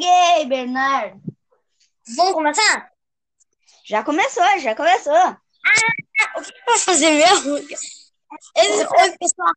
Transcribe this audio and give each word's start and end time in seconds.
Cheguei, 0.00 0.46
Bernardo. 0.46 1.20
Vamos 2.16 2.32
começar? 2.32 2.90
Já 3.84 4.02
começou, 4.02 4.58
já 4.58 4.74
começou. 4.74 5.12
O 5.12 6.42
que 6.42 6.52
eu 6.52 6.64
vou 6.66 6.78
fazer 6.78 7.10
mesmo? 7.10 7.58
Esse... 7.58 8.86
Oi, 8.86 9.18
pessoal. 9.18 9.52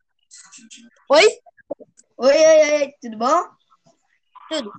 Oi? 1.12 1.40
Oi, 2.18 2.36
oi, 2.36 2.72
oi, 2.74 2.94
tudo 3.02 3.18
bom? 3.18 3.44
Tudo. 4.50 4.74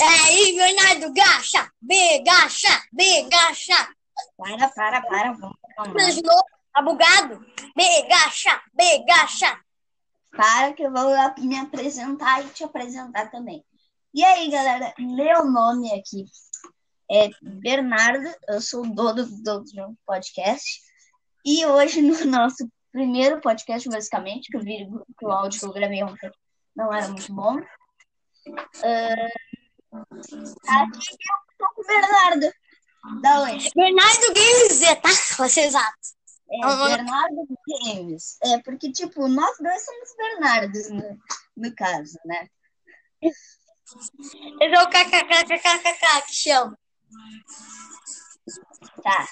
É 0.00 0.28
aí, 0.28 0.56
Bernardo, 0.56 1.12
gacha, 1.12 1.70
B, 1.78 2.22
gacha, 2.22 2.82
B, 2.90 3.28
gacha. 3.28 3.94
Para, 4.38 4.68
para, 4.68 5.02
para. 5.02 5.32
Vamos, 5.32 5.56
vamos. 5.76 6.14
De 6.14 6.22
novo, 6.22 6.44
tá 6.72 6.80
bugado. 6.80 7.44
B, 7.76 8.02
gacha, 8.08 8.62
B, 8.72 9.04
gacha. 9.06 9.60
Para 10.34 10.72
que 10.72 10.82
eu 10.82 10.90
vou 10.90 11.10
me 11.40 11.58
apresentar 11.58 12.42
e 12.42 12.48
te 12.48 12.64
apresentar 12.64 13.30
também. 13.30 13.62
E 14.14 14.22
aí, 14.22 14.48
galera, 14.48 14.94
meu 14.96 15.44
nome 15.44 15.92
aqui 15.92 16.24
é 17.10 17.30
Bernardo, 17.42 18.32
eu 18.48 18.60
sou 18.60 18.84
o 18.84 18.94
dono 18.94 19.26
do, 19.26 19.64
do 19.64 19.98
podcast. 20.06 20.80
E 21.44 21.66
hoje, 21.66 22.00
no 22.00 22.14
nosso 22.30 22.70
primeiro 22.92 23.40
podcast, 23.40 23.88
basicamente, 23.88 24.52
que, 24.52 24.58
vi, 24.60 24.86
que 25.18 25.26
o 25.26 25.32
áudio 25.32 25.58
que 25.58 25.66
eu 25.66 25.72
gravei 25.72 26.04
ontem 26.04 26.30
não 26.76 26.92
era 26.92 27.08
muito 27.08 27.34
bom. 27.34 27.56
Uh, 27.56 29.28
aqui 29.90 30.36
eu 30.36 31.56
tô 31.58 31.66
com 31.74 31.82
o 31.82 31.84
Bernardo. 31.84 32.52
Da 33.20 33.42
onde? 33.42 33.68
Bernardo 33.74 34.26
Games 34.32 34.72
Z, 34.74 34.94
tá? 34.94 35.08
Pra 35.36 35.48
ser 35.48 35.62
exato. 35.62 35.98
É, 36.52 36.60
Bernardo 36.60 37.48
Games. 37.82 38.38
É, 38.44 38.62
porque, 38.62 38.92
tipo, 38.92 39.26
nós 39.26 39.58
dois 39.58 39.84
somos 39.84 40.08
Bernardos, 40.16 40.88
no, 40.90 41.18
no 41.56 41.74
caso, 41.74 42.16
né? 42.24 42.48
Esse 44.60 44.74
é 44.74 44.82
o 44.82 44.88
kkkkkk 44.88 46.26
que 46.26 46.34
chama. 46.34 46.78
Tá. 49.02 49.26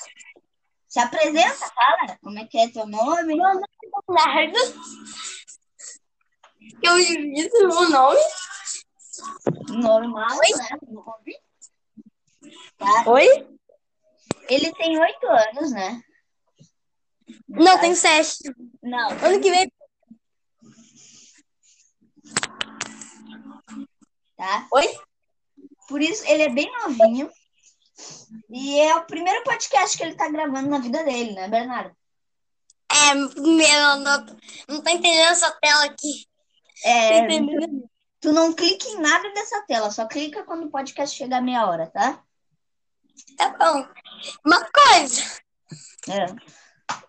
Se 0.89 1.01
apresenta, 1.01 1.73
fala. 1.75 2.19
Como 2.23 2.39
é 2.39 2.47
que 2.47 2.59
é 2.59 2.69
teu 2.71 2.87
nome? 2.87 3.23
Meu 3.23 3.37
nome 3.37 3.63
é 3.63 3.89
Bernardo. 4.07 4.59
Eu 6.83 6.97
divido 6.99 7.57
o 7.57 7.89
nome. 7.89 8.21
Normal, 9.71 10.39
Oi? 10.39 10.59
né? 10.59 10.79
Nome. 10.89 11.39
Tá. 12.77 13.11
Oi? 13.11 13.59
Ele 14.49 14.73
tem 14.75 14.99
oito 14.99 15.27
anos, 15.27 15.73
né? 15.73 16.03
Não, 17.49 17.79
tem 17.81 17.95
sete. 17.95 18.39
Não. 18.83 19.11
Ano 19.11 19.41
que 19.41 19.51
vem. 19.51 19.73
Tá? 24.43 24.67
Oi? 24.73 24.89
Por 25.87 26.03
isso, 26.03 26.27
ele 26.27 26.43
é 26.43 26.49
bem 26.49 26.69
novinho. 26.81 27.31
E 28.51 28.81
é 28.81 28.97
o 28.97 29.07
primeiro 29.07 29.45
podcast 29.45 29.97
que 29.97 30.03
ele 30.03 30.17
tá 30.17 30.29
gravando 30.29 30.69
na 30.69 30.81
vida 30.81 31.05
dele, 31.05 31.33
né, 31.33 31.47
Bernardo? 31.47 31.97
É, 32.91 33.15
meu, 33.15 33.97
não, 33.99 34.27
não 34.69 34.83
tá 34.83 34.91
entendendo 34.91 35.31
essa 35.31 35.49
tela 35.63 35.85
aqui. 35.85 36.27
É, 36.85 37.25
tu 38.21 38.33
não 38.33 38.53
clica 38.53 38.89
em 38.89 38.99
nada 39.01 39.33
dessa 39.33 39.65
tela, 39.69 39.93
só 39.93 40.09
clica 40.09 40.43
quando 40.43 40.67
o 40.67 40.71
podcast 40.73 41.17
chegar 41.17 41.41
meia 41.41 41.65
hora, 41.69 41.87
tá? 41.87 42.21
Tá 43.37 43.51
bom. 43.51 43.87
Uma 44.45 44.69
coisa, 44.73 45.23
É. 46.11 46.27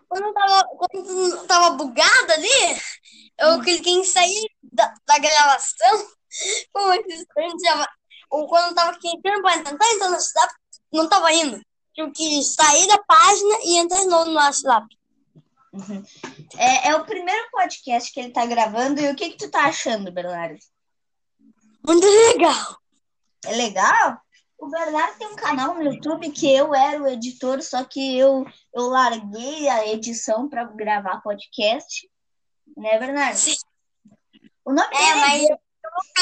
quando 0.08 0.24
eu 0.26 0.34
tava, 0.34 0.68
quando 0.68 1.46
tava 1.48 1.70
bugado 1.70 2.32
ali, 2.32 2.80
eu 3.40 3.60
cliquei 3.60 3.94
em 3.94 4.04
sair 4.04 4.48
da, 4.62 4.94
da 5.04 5.18
gravação. 5.18 6.14
Pô, 6.72 6.86
muito 6.86 7.10
estranho, 7.10 7.56
tava- 7.62 7.88
Ou 8.30 8.48
quando 8.48 8.68
eu 8.70 8.74
tava 8.74 8.98
clicando 8.98 9.42
pra 9.42 9.58
tentar 9.62 9.92
entrar 9.92 10.08
no 10.08 10.14
WhatsApp, 10.14 10.54
não 10.92 11.08
tava 11.08 11.32
indo. 11.32 11.60
Tive 11.94 12.10
que 12.10 12.42
sair 12.42 12.86
da 12.88 12.98
página 12.98 13.58
e 13.64 13.76
entrar 13.78 14.00
de 14.00 14.06
novo 14.06 14.30
no 14.30 14.36
WhatsApp. 14.36 14.86
Uhum. 15.72 16.02
É, 16.58 16.88
é 16.88 16.96
o 16.96 17.04
primeiro 17.04 17.48
podcast 17.50 18.12
que 18.12 18.20
ele 18.20 18.30
tá 18.30 18.44
gravando. 18.46 19.00
E 19.00 19.10
o 19.10 19.14
que 19.14 19.30
que 19.30 19.36
tu 19.36 19.50
tá 19.50 19.66
achando, 19.66 20.10
Bernardo? 20.12 20.58
Muito 21.86 22.06
legal. 22.06 22.78
É 23.44 23.54
legal? 23.54 24.18
O 24.58 24.68
Bernardo 24.68 25.18
tem 25.18 25.26
um 25.28 25.36
canal 25.36 25.74
no 25.74 25.82
YouTube 25.82 26.30
que 26.30 26.50
eu 26.52 26.74
era 26.74 27.02
o 27.02 27.06
editor, 27.08 27.60
só 27.62 27.84
que 27.84 28.16
eu, 28.18 28.46
eu 28.72 28.86
larguei 28.88 29.68
a 29.68 29.86
edição 29.88 30.48
para 30.48 30.64
gravar 30.64 31.20
podcast. 31.20 32.08
Né, 32.76 32.98
Bernardo? 32.98 33.36
Sim. 33.36 33.54
O 34.64 34.72
nome 34.72 34.88
É, 34.96 34.98
dele 34.98 35.20
mas 35.20 35.42
eu 35.42 35.48
vou 35.48 35.56
ficar 35.58 35.63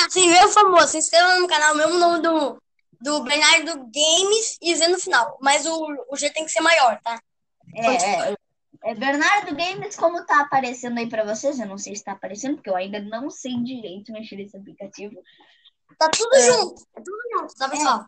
assim, 0.07 0.29
meu 0.31 0.49
famoso. 0.49 0.89
Se 0.89 0.99
inscreva 0.99 1.37
no 1.37 1.49
canal, 1.49 1.75
mesmo 1.75 1.99
nome 1.99 2.21
do, 2.23 2.63
do 3.01 3.23
Bernardo 3.23 3.79
Games 3.91 4.59
e 4.61 4.75
Z 4.75 4.89
no 4.89 4.99
final. 4.99 5.39
Mas 5.41 5.67
o, 5.67 5.87
o 6.11 6.17
G 6.17 6.31
tem 6.31 6.45
que 6.45 6.51
ser 6.53 6.61
maior, 6.61 7.01
tá? 7.03 7.21
é, 7.75 8.31
é, 8.31 8.37
é 8.85 8.95
Bernardo 8.95 9.55
Games, 9.55 9.97
como 9.97 10.25
tá 10.27 10.41
aparecendo 10.41 10.99
aí 10.99 11.09
para 11.09 11.25
vocês? 11.25 11.59
Eu 11.59 11.67
não 11.67 11.79
sei 11.79 11.95
se 11.97 12.05
tá 12.05 12.13
aparecendo, 12.13 12.57
porque 12.57 12.71
eu 12.71 12.77
ainda 12.77 13.01
não 13.01 13.31
sei 13.31 13.53
direito 13.63 14.13
mexer 14.13 14.37
nesse 14.37 14.57
aplicativo. 14.57 15.23
Tá 15.99 16.09
tudo 16.11 16.35
É. 16.35 16.41
junto. 16.41 16.83
É 16.97 17.01
tudo 17.01 17.19
junto, 17.39 17.55
tá, 17.55 17.69
pessoal? 17.69 18.07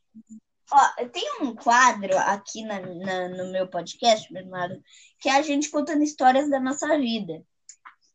Ó, 0.72 1.04
tem 1.12 1.42
um 1.42 1.54
quadro 1.54 2.16
aqui 2.18 2.62
na, 2.64 2.80
na- 2.80 3.28
no 3.28 3.52
meu 3.52 3.68
podcast, 3.68 4.32
Bernardo, 4.32 4.82
que 5.20 5.28
é 5.28 5.36
a 5.36 5.42
gente 5.42 5.70
contando 5.70 6.02
histórias 6.02 6.48
da 6.50 6.58
nossa 6.58 6.88
vida. 6.98 7.42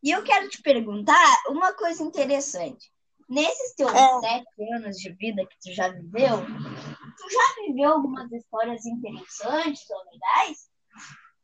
E 0.02 0.12
eu 0.12 0.24
quero 0.24 0.50
te 0.50 0.62
perguntar 0.62 1.42
uma 1.50 1.74
coisa 1.74 2.02
interessante. 2.04 2.92
Nesses 3.30 3.76
teus 3.76 3.94
É. 3.94 4.20
sete 4.22 4.74
anos 4.74 4.98
de 4.98 5.12
vida 5.14 5.46
que 5.46 5.56
tu 5.62 5.74
já 5.76 5.90
viveu, 5.90 6.38
tu 6.38 7.30
já 7.32 7.66
viveu 7.68 7.92
algumas 7.94 8.32
histórias 8.32 8.86
interessantes 8.86 9.86
ou 9.92 9.98
legais? 10.12 10.70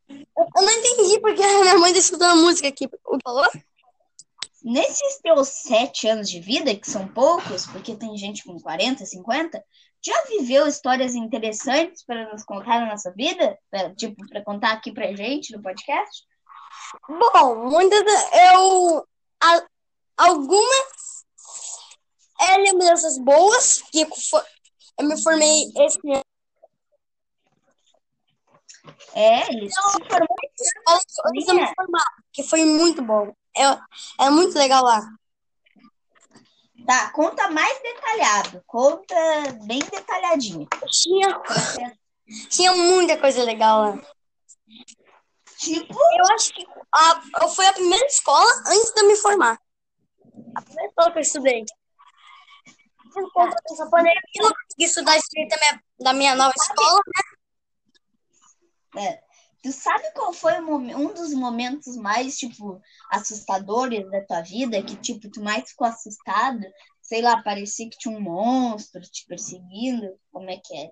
Eu, 0.09 0.47
não 0.63 0.71
entendi 0.71 1.19
porque 1.19 1.43
a 1.43 1.61
minha 1.61 1.77
mãe 1.77 1.93
tá 1.93 1.99
escutando 1.99 2.41
música 2.41 2.67
aqui. 2.67 2.85
O 2.85 3.17
que 3.17 3.23
falou? 3.23 3.45
Nesses 4.63 5.19
teus 5.21 5.47
sete 5.49 6.07
anos 6.07 6.27
de 6.29 6.39
vida, 6.39 6.75
que 6.75 6.89
são 6.89 7.07
poucos, 7.07 7.67
porque 7.67 7.95
tem 7.95 8.17
gente 8.17 8.43
com 8.43 8.59
40, 8.59 9.05
50, 9.05 9.63
já 10.03 10.23
viveu 10.23 10.65
histórias 10.67 11.13
interessantes 11.13 12.03
para 12.03 12.31
nos 12.31 12.43
contar 12.43 12.79
na 12.79 12.87
nossa 12.87 13.11
vida? 13.15 13.57
Pra- 13.69 13.93
tipo, 13.93 14.27
para 14.27 14.43
contar 14.43 14.71
aqui 14.71 14.91
pra 14.91 15.15
gente 15.15 15.55
no 15.55 15.61
podcast? 15.61 16.23
Bom, 17.07 17.69
muitas 17.69 18.01
eu 18.51 19.07
a- 19.43 19.65
algumas 20.17 21.04
é 22.39 22.57
lembranças 22.57 23.17
boas 23.17 23.81
que 23.91 24.01
eu 24.99 25.05
me 25.05 25.21
formei 25.21 25.71
esse 25.77 25.99
ano 26.11 26.21
É, 29.13 29.49
ele 29.51 29.69
antes 30.89 31.45
de 31.45 31.51
eu 31.51 31.55
me 31.55 31.75
formar, 31.75 32.05
que 32.33 32.43
foi 32.43 32.65
muito 32.65 33.01
bom. 33.01 33.33
É, 33.55 34.25
é 34.25 34.29
muito 34.29 34.57
legal 34.57 34.83
lá. 34.83 35.01
Tá, 36.85 37.09
conta 37.11 37.49
mais 37.49 37.81
detalhado. 37.81 38.63
Conta 38.67 39.15
bem 39.65 39.79
detalhadinho. 39.79 40.67
Tinha, 40.91 41.41
tinha 42.49 42.73
muita 42.73 43.17
coisa 43.17 43.43
legal 43.43 43.81
lá. 43.81 44.01
Tipo, 45.57 45.93
Eu 45.93 46.35
acho 46.35 46.53
que 46.53 46.65
a, 46.93 47.21
eu 47.41 47.49
fui 47.49 47.65
a 47.65 47.73
primeira 47.73 48.05
escola 48.05 48.51
antes 48.67 48.93
de 48.93 49.01
eu 49.01 49.07
me 49.07 49.15
formar. 49.15 49.57
A 50.53 50.61
primeira 50.61 50.89
escola 50.89 51.11
que 51.11 51.17
eu 51.17 51.21
estudei. 51.21 51.65
Enquanto 53.17 53.55
eu 53.69 53.75
só 53.75 53.89
pandemia, 53.89 54.13
eu 54.35 54.43
não 54.43 54.53
consegui 54.53 54.83
estudar 54.85 55.17
direito 55.29 55.49
da 55.49 55.57
minha, 55.57 55.83
da 55.99 56.13
minha 56.13 56.35
nova 56.35 56.53
escola. 56.55 57.01
é, 58.97 59.19
tu 59.63 59.71
sabe 59.71 60.03
qual 60.13 60.33
foi 60.33 60.59
um 60.61 61.13
dos 61.13 61.33
momentos 61.33 61.95
mais, 61.97 62.37
tipo, 62.37 62.81
assustadores 63.11 64.09
da 64.11 64.21
tua 64.25 64.41
vida? 64.41 64.81
Que, 64.83 64.95
tipo, 64.97 65.29
tu 65.29 65.41
mais 65.41 65.69
ficou 65.69 65.87
assustado? 65.87 66.61
Sei 67.01 67.21
lá, 67.21 67.41
parecia 67.43 67.89
que 67.89 67.97
tinha 67.97 68.15
um 68.15 68.21
monstro 68.21 69.01
te 69.01 69.25
perseguindo. 69.27 70.17
Como 70.31 70.49
é 70.49 70.57
que 70.57 70.75
é? 70.75 70.89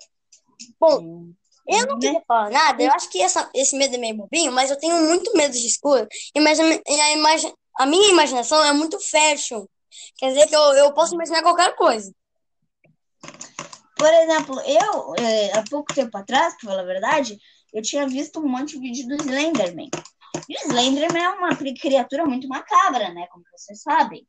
Bom, 0.80 1.00
Hum, 1.02 1.34
eu 1.68 1.88
não 1.88 2.00
queria 2.00 2.22
falar 2.28 2.52
nada. 2.52 2.84
Eu 2.84 2.92
acho 2.92 3.10
que 3.10 3.22
essa, 3.22 3.50
esse 3.54 3.76
medo 3.76 3.96
é 3.96 3.98
meio 3.98 4.16
bobinho, 4.16 4.52
mas 4.52 4.70
eu 4.70 4.78
tenho 4.78 4.96
muito 5.08 5.36
medo 5.36 5.54
de 5.54 5.66
escuro. 5.66 6.08
E, 6.36 6.40
a, 6.40 7.12
imagi- 7.14 7.54
a 7.78 7.86
minha 7.86 8.10
imaginação 8.10 8.64
é 8.64 8.74
muito 8.74 9.00
fashion. 9.00 9.66
Quer 10.18 10.30
dizer 10.30 10.48
que 10.48 10.56
eu, 10.56 10.62
eu 10.74 10.94
posso 10.94 11.14
imaginar 11.16 11.42
qualquer 11.42 11.76
coisa. 11.76 12.14
Por 13.96 14.14
exemplo, 14.14 14.60
eu, 14.62 15.16
é, 15.24 15.58
há 15.58 15.64
pouco 15.70 15.94
tempo 15.94 16.18
atrás, 16.18 16.56
pra 16.60 16.70
falar 16.72 16.82
a 16.82 16.86
verdade, 16.86 17.38
eu 17.74 17.82
tinha 17.82 18.08
visto 18.08 18.40
um 18.40 18.48
monte 18.48 18.74
de 18.74 18.80
vídeo 18.80 19.08
do 19.08 19.16
Slenderman. 19.24 19.90
E 20.50 20.56
o 20.58 20.68
Slenderman 20.68 21.24
é 21.24 21.30
uma 21.30 21.56
cri- 21.56 21.74
criatura 21.76 22.26
muito 22.26 22.48
macabra, 22.48 23.14
né? 23.14 23.28
Como 23.32 23.44
vocês 23.56 23.82
sabem. 23.82 24.28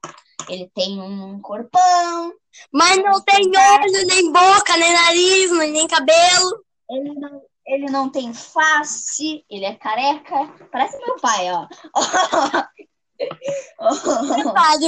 Ele 0.49 0.71
tem 0.75 1.01
um 1.01 1.41
corpão, 1.41 2.33
Mas 2.73 2.99
não 3.03 3.21
tem 3.23 3.41
olho, 3.47 4.07
nem 4.07 4.31
boca, 4.31 4.77
nem 4.77 4.93
nariz, 4.93 5.51
nem 5.73 5.89
cabelo. 5.89 6.65
ele 6.91 7.15
não, 7.15 7.43
ele 7.67 7.87
não 7.87 8.11
tem 8.11 8.33
face, 8.35 9.45
ele 9.51 9.65
é 9.65 9.75
careca. 9.75 10.47
Parece 10.71 10.99
meu 10.99 11.17
pai, 11.17 11.51
ó. 11.51 11.67
Verdade. 13.19 14.87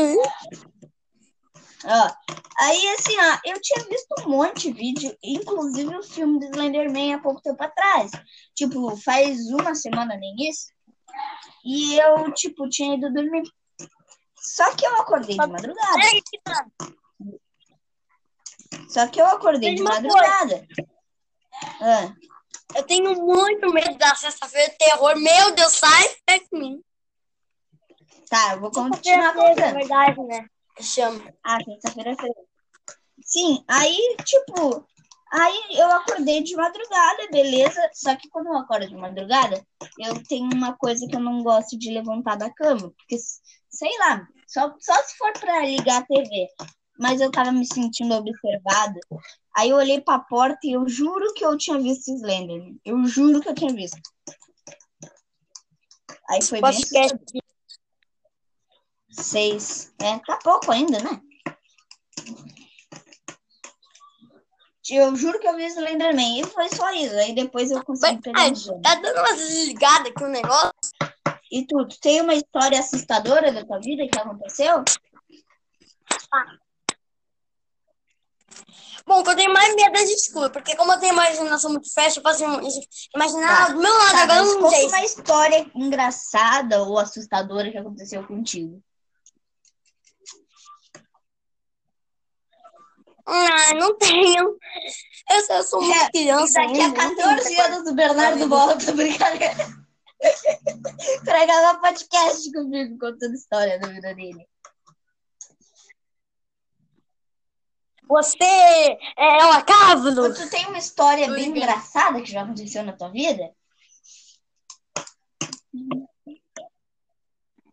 Ó, 1.85 2.11
aí 2.59 2.89
assim, 2.95 3.17
ó, 3.19 3.39
eu 3.45 3.61
tinha 3.61 3.85
visto 3.85 4.15
um 4.21 4.31
monte 4.31 4.73
de 4.73 4.73
vídeo, 4.73 5.17
inclusive 5.23 5.95
o 5.97 6.03
filme 6.03 6.41
do 6.41 6.47
Slenderman 6.47 7.15
há 7.15 7.19
pouco 7.19 7.41
tempo 7.41 7.63
atrás. 7.63 8.11
Tipo, 8.55 8.97
faz 8.97 9.39
uma 9.51 9.75
semana 9.75 10.17
nem 10.17 10.35
isso. 10.49 10.67
E 11.65 11.99
eu, 11.99 12.33
tipo, 12.33 12.69
tinha 12.69 12.97
ido 12.97 13.13
dormir. 13.13 13.43
Só 14.41 14.75
que 14.75 14.87
eu 14.87 14.97
acordei 14.97 15.37
de 15.37 15.47
madrugada. 15.47 15.99
Só 18.89 19.07
que 19.09 19.21
eu 19.21 19.27
acordei 19.27 19.75
de 19.75 19.83
madrugada. 19.83 20.67
Ah. 21.81 22.13
Eu 22.75 22.83
tenho 22.83 23.15
muito 23.15 23.73
medo 23.73 23.97
da 23.97 24.15
sexta-feira 24.15 24.75
terror. 24.79 25.17
Meu 25.17 25.55
Deus, 25.55 25.73
sai. 25.73 26.17
Tá, 28.29 28.55
eu 28.55 28.61
vou 28.61 28.71
continuar 28.71 29.35
contando. 29.35 29.61
É 29.61 29.73
verdade, 29.73 30.23
né? 30.25 30.47
Chama. 30.81 31.33
Ah, 31.45 31.59
sexta-feira 31.65 32.11
é 32.11 32.17
feira. 32.17 32.35
Sim, 33.25 33.65
aí, 33.69 34.17
tipo, 34.25 34.87
aí 35.33 35.61
eu 35.71 35.91
acordei 35.91 36.43
de 36.43 36.55
madrugada, 36.55 37.29
beleza? 37.31 37.81
Só 37.95 38.15
que 38.17 38.29
quando 38.29 38.47
eu 38.47 38.59
acordo 38.59 38.89
de 38.89 38.95
madrugada, 38.95 39.65
eu 39.99 40.23
tenho 40.25 40.49
uma 40.53 40.77
coisa 40.77 41.07
que 41.07 41.17
eu 41.17 41.21
não 41.21 41.43
gosto 41.43 41.79
de 41.79 41.93
levantar 41.93 42.37
da 42.37 42.53
cama. 42.53 42.93
Porque, 42.97 43.17
sei 43.69 43.99
lá, 43.99 44.27
só, 44.47 44.75
só 44.81 44.95
se 45.03 45.17
for 45.17 45.33
pra 45.33 45.61
ligar 45.61 46.03
a 46.03 46.07
TV. 46.07 46.49
Mas 46.99 47.21
eu 47.21 47.31
tava 47.31 47.53
me 47.53 47.67
sentindo 47.67 48.15
observada. 48.15 48.99
Aí 49.57 49.71
eu 49.71 49.77
olhei 49.77 50.01
pra 50.01 50.19
porta 50.19 50.61
e 50.65 50.73
eu 50.73 50.89
juro 50.89 51.33
que 51.35 51.45
eu 51.45 51.57
tinha 51.57 51.79
visto 51.79 52.11
Slender. 52.11 52.75
Eu 52.85 53.05
juro 53.07 53.41
que 53.41 53.49
eu 53.49 53.55
tinha 53.55 53.73
visto. 53.73 53.99
Aí 56.29 56.43
foi 56.43 56.61
bem. 56.61 56.73
Seis. 59.19 59.93
É, 60.01 60.19
tá 60.19 60.39
pouco 60.43 60.71
ainda, 60.71 60.99
né? 61.03 61.21
Eu 64.89 65.17
juro 65.17 65.41
que 65.41 65.49
eu 65.49 65.57
vi 65.57 65.65
Slenderman. 65.67 66.41
E 66.41 66.45
foi 66.47 66.69
só 66.69 66.93
isso. 66.93 67.15
Aí 67.17 67.35
depois 67.35 67.71
eu 67.71 67.85
consegui 67.85 68.21
pegar 68.23 68.41
Ai, 68.41 68.51
um 68.53 68.83
tá 68.83 68.95
dando 68.95 69.19
uma 69.19 69.35
desligada 69.35 70.09
aqui 70.09 70.23
o 70.23 70.29
negócio. 70.29 70.71
E 71.51 71.67
tu, 71.67 71.87
tu 71.89 71.99
tem 72.01 72.21
uma 72.21 72.35
história 72.35 72.79
assustadora 72.79 73.53
da 73.53 73.65
tua 73.65 73.81
vida 73.81 74.07
que 74.11 74.19
aconteceu? 74.19 74.85
Bom, 79.07 79.21
o 79.21 79.25
que 79.25 79.31
eu 79.31 79.37
tenho 79.37 79.53
mais 79.53 79.75
medo 79.77 79.97
é 79.97 80.05
de 80.05 80.13
escuro, 80.13 80.51
porque 80.51 80.75
como 80.75 80.93
eu 80.93 80.99
tenho 80.99 81.13
imaginação 81.13 81.71
muito 81.71 81.93
fértil, 81.93 82.19
eu 82.21 82.23
posso 82.25 82.43
imaginar 83.15 83.67
Tá. 83.69 83.73
do 83.73 83.79
meu 83.81 83.93
lado, 83.95 84.13
Tá, 84.13 84.23
agora 84.25 84.43
não 84.43 84.69
sei. 84.71 84.87
uma 84.89 85.05
história 85.05 85.71
engraçada 85.77 86.83
ou 86.83 86.99
assustadora 86.99 87.71
que 87.71 87.79
aconteceu 87.79 88.27
contigo. 88.27 88.83
Ah, 93.27 93.75
não 93.75 93.97
tenho. 93.99 94.57
Eu, 95.31 95.45
só 95.47 95.63
sou 95.63 95.81
uma 95.83 96.05
É, 96.05 96.11
criança 96.11 96.63
E 96.63 96.67
daqui 96.67 96.81
a 96.81 96.85
ainda. 96.85 97.03
não 97.05 97.15
tenho 97.17 97.27
14 97.29 97.49
muita 97.49 97.65
anos 97.65 97.91
o 97.91 97.95
Bernardo 97.95 98.49
volta, 98.49 98.93
brincadeira. 98.93 99.55
pra 101.25 101.45
gravar 101.47 101.81
podcast 101.81 102.53
comigo, 102.53 102.99
contando 102.99 103.35
história 103.35 103.79
da 103.81 103.89
vida 103.89 104.15
dele. 104.15 104.47
Você 108.09 108.45
é 108.45 109.45
o 109.47 109.51
acaso? 109.53 110.33
Tu 110.35 110.49
tem 110.49 110.67
uma 110.67 110.79
história 110.79 111.29
bem 111.29 111.47
engraçada 111.49 112.23
que 112.23 112.31
já 112.31 112.43
aconteceu 112.43 112.85
na 112.85 112.93
tua 112.93 113.11
vida? 113.11 113.51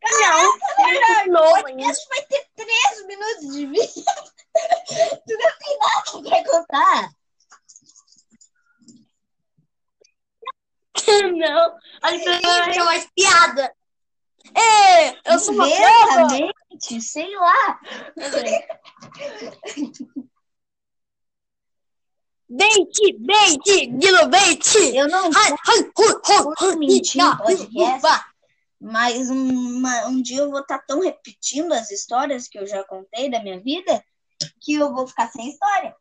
Não, 0.02 0.58
é 0.80 1.24
O 1.28 1.32
novo 1.32 1.56
ainda. 1.56 1.84
podcast 1.84 2.08
vai 2.10 2.22
ter 2.26 2.48
3 2.56 3.08
minutos 3.08 3.54
de 3.54 3.66
vídeo. 3.68 4.04
tu 5.26 5.38
não 5.38 5.58
tem 5.60 5.78
nada 5.80 6.30
pra 6.30 6.52
contar. 6.52 7.10
Não, 11.36 11.78
a 12.02 12.13
gente 12.32 12.76
chamar 12.76 13.00
de 13.00 13.08
piada. 13.16 13.74
Ei, 14.56 15.20
eu 15.26 15.40
sou 15.40 15.54
uma. 15.54 15.68
Exatamente, 15.70 17.02
sei 17.02 17.36
lá. 17.36 17.80
Bait, 22.50 22.90
bait, 23.20 23.88
Guilo 23.88 24.28
bait. 24.28 24.76
Eu 24.96 25.08
não 25.08 25.30
hu, 25.30 26.78
mentir 26.78 27.22
em 27.22 27.38
podcast. 27.38 28.02
Mas 28.80 29.30
uma- 29.30 30.08
um 30.08 30.22
dia 30.22 30.40
eu 30.40 30.52
vou 30.52 30.60
estar 30.60 30.80
tão 30.80 31.00
repetindo 31.00 31.72
as 31.74 31.90
histórias 31.90 32.48
que 32.48 32.60
eu 32.60 32.68
já 32.68 32.84
contei 32.84 33.30
da 33.32 33.42
minha 33.42 33.60
vida 33.60 34.04
que 34.60 34.74
eu 34.74 34.94
vou 34.94 35.08
ficar 35.08 35.30
sem 35.32 35.50
história. 35.50 35.96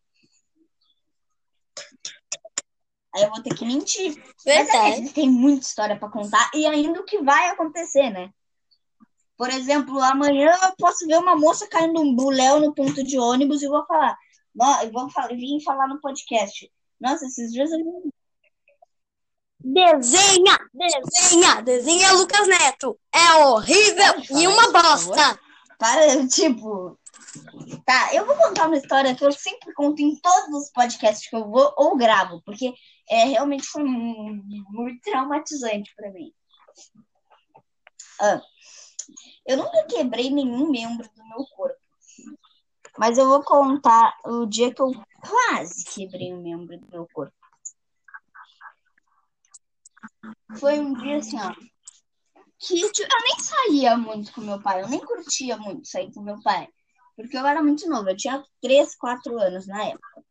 Aí 3.15 3.23
eu 3.25 3.31
vou 3.31 3.43
ter 3.43 3.55
que 3.55 3.65
mentir. 3.65 4.17
Mas 4.17 4.47
é 4.47 4.65
Verdade. 4.65 4.91
existem 5.01 5.31
muita 5.31 5.67
história 5.67 5.99
para 5.99 6.09
contar 6.11 6.51
e 6.55 6.67
ainda 6.67 7.01
o 7.01 7.05
que 7.05 7.23
vai 7.23 7.49
acontecer, 7.49 8.11
né? 8.11 8.31
Por 9.37 9.51
exemplo, 9.51 10.01
amanhã 10.01 10.53
eu 10.63 10.73
posso 10.79 11.07
ver 11.07 11.19
uma 11.19 11.37
moça 11.37 11.67
caindo 11.69 12.01
um 12.01 12.15
buléu 12.15 12.61
no 12.61 12.75
ponto 12.75 13.03
de 13.03 13.19
ônibus 13.19 13.63
e 13.63 13.69
vou 13.69 13.85
falar. 13.87 14.17
"Nó- 14.55 14.83
Eu 14.83 14.93
vou 14.93 15.11
fa- 15.11 15.29
vir 15.29 15.61
falar 15.65 15.89
no 15.89 16.01
podcast. 16.01 16.71
Nossa, 17.01 17.27
esses 17.27 17.53
dias 17.53 17.71
eu 17.73 17.79
Desenha, 19.65 20.59
desenha, 20.75 21.63
desenha 21.63 22.13
Lucas 22.15 22.49
Neto. 22.49 22.99
É 23.15 23.35
horrível 23.45 24.25
falar 24.27 24.41
e 24.43 24.47
uma 24.49 24.63
isso, 24.63 24.73
bosta. 24.73 25.41
Para, 25.79 26.27
tipo. 26.27 26.99
Tá, 27.87 28.13
eu 28.13 28.27
vou 28.27 28.35
contar 28.37 28.67
uma 28.67 28.77
história 28.77 29.15
que 29.15 29.25
eu 29.25 29.31
sempre 29.33 29.73
conto 29.75 30.03
em 30.03 30.17
todos 30.17 30.65
os 30.65 30.71
podcasts 30.73 31.29
que 31.31 31.37
eu 31.37 31.49
vou 31.49 31.73
ou 31.77 31.97
gravo, 31.97 32.43
porque 32.45 32.75
é 33.13 33.25
realmente 33.25 33.65
foi 33.67 33.83
mu- 33.85 34.43
muito 34.71 35.01
traumatizante 35.03 35.93
pra 35.95 36.11
mim. 36.11 36.33
Ah, 38.21 38.41
eu 39.47 39.57
nunca 39.57 39.85
quebrei 39.87 40.31
nenhum 40.31 40.71
membro 40.71 41.09
do 41.15 41.29
meu 41.29 41.45
corpo. 41.57 41.81
Mas 42.99 43.19
eu 43.19 43.27
vou 43.29 43.43
contar 43.43 44.17
o 44.25 44.47
dia 44.47 44.73
que 44.73 44.81
eu 44.81 44.93
quase 45.21 45.85
quebrei 45.85 46.33
um 46.33 46.43
membro 46.43 46.79
do 46.79 46.89
meu 46.89 47.07
corpo. 47.13 47.35
Foi 50.59 50.79
um 50.79 50.95
dia 50.95 51.17
assim, 51.17 51.39
ó. 51.41 51.53
Que 52.59 52.93
tipo, 52.93 53.13
eu 53.13 53.23
nem 53.23 53.39
saía 53.41 53.97
muito 53.97 54.33
com 54.33 54.41
meu 54.41 54.63
pai, 54.63 54.83
eu 54.83 54.89
nem 54.89 55.01
curtia 55.01 55.57
muito 55.57 55.89
sair 55.89 56.13
com 56.13 56.23
meu 56.23 56.41
pai. 56.43 56.69
Porque 57.17 57.37
eu 57.37 57.47
era 57.47 57.63
muito 57.63 57.89
nova, 57.89 58.11
eu 58.11 58.17
tinha 58.17 58.45
3, 58.61 58.95
4 58.95 59.39
anos 59.39 59.67
na 59.67 59.85
época. 59.85 60.25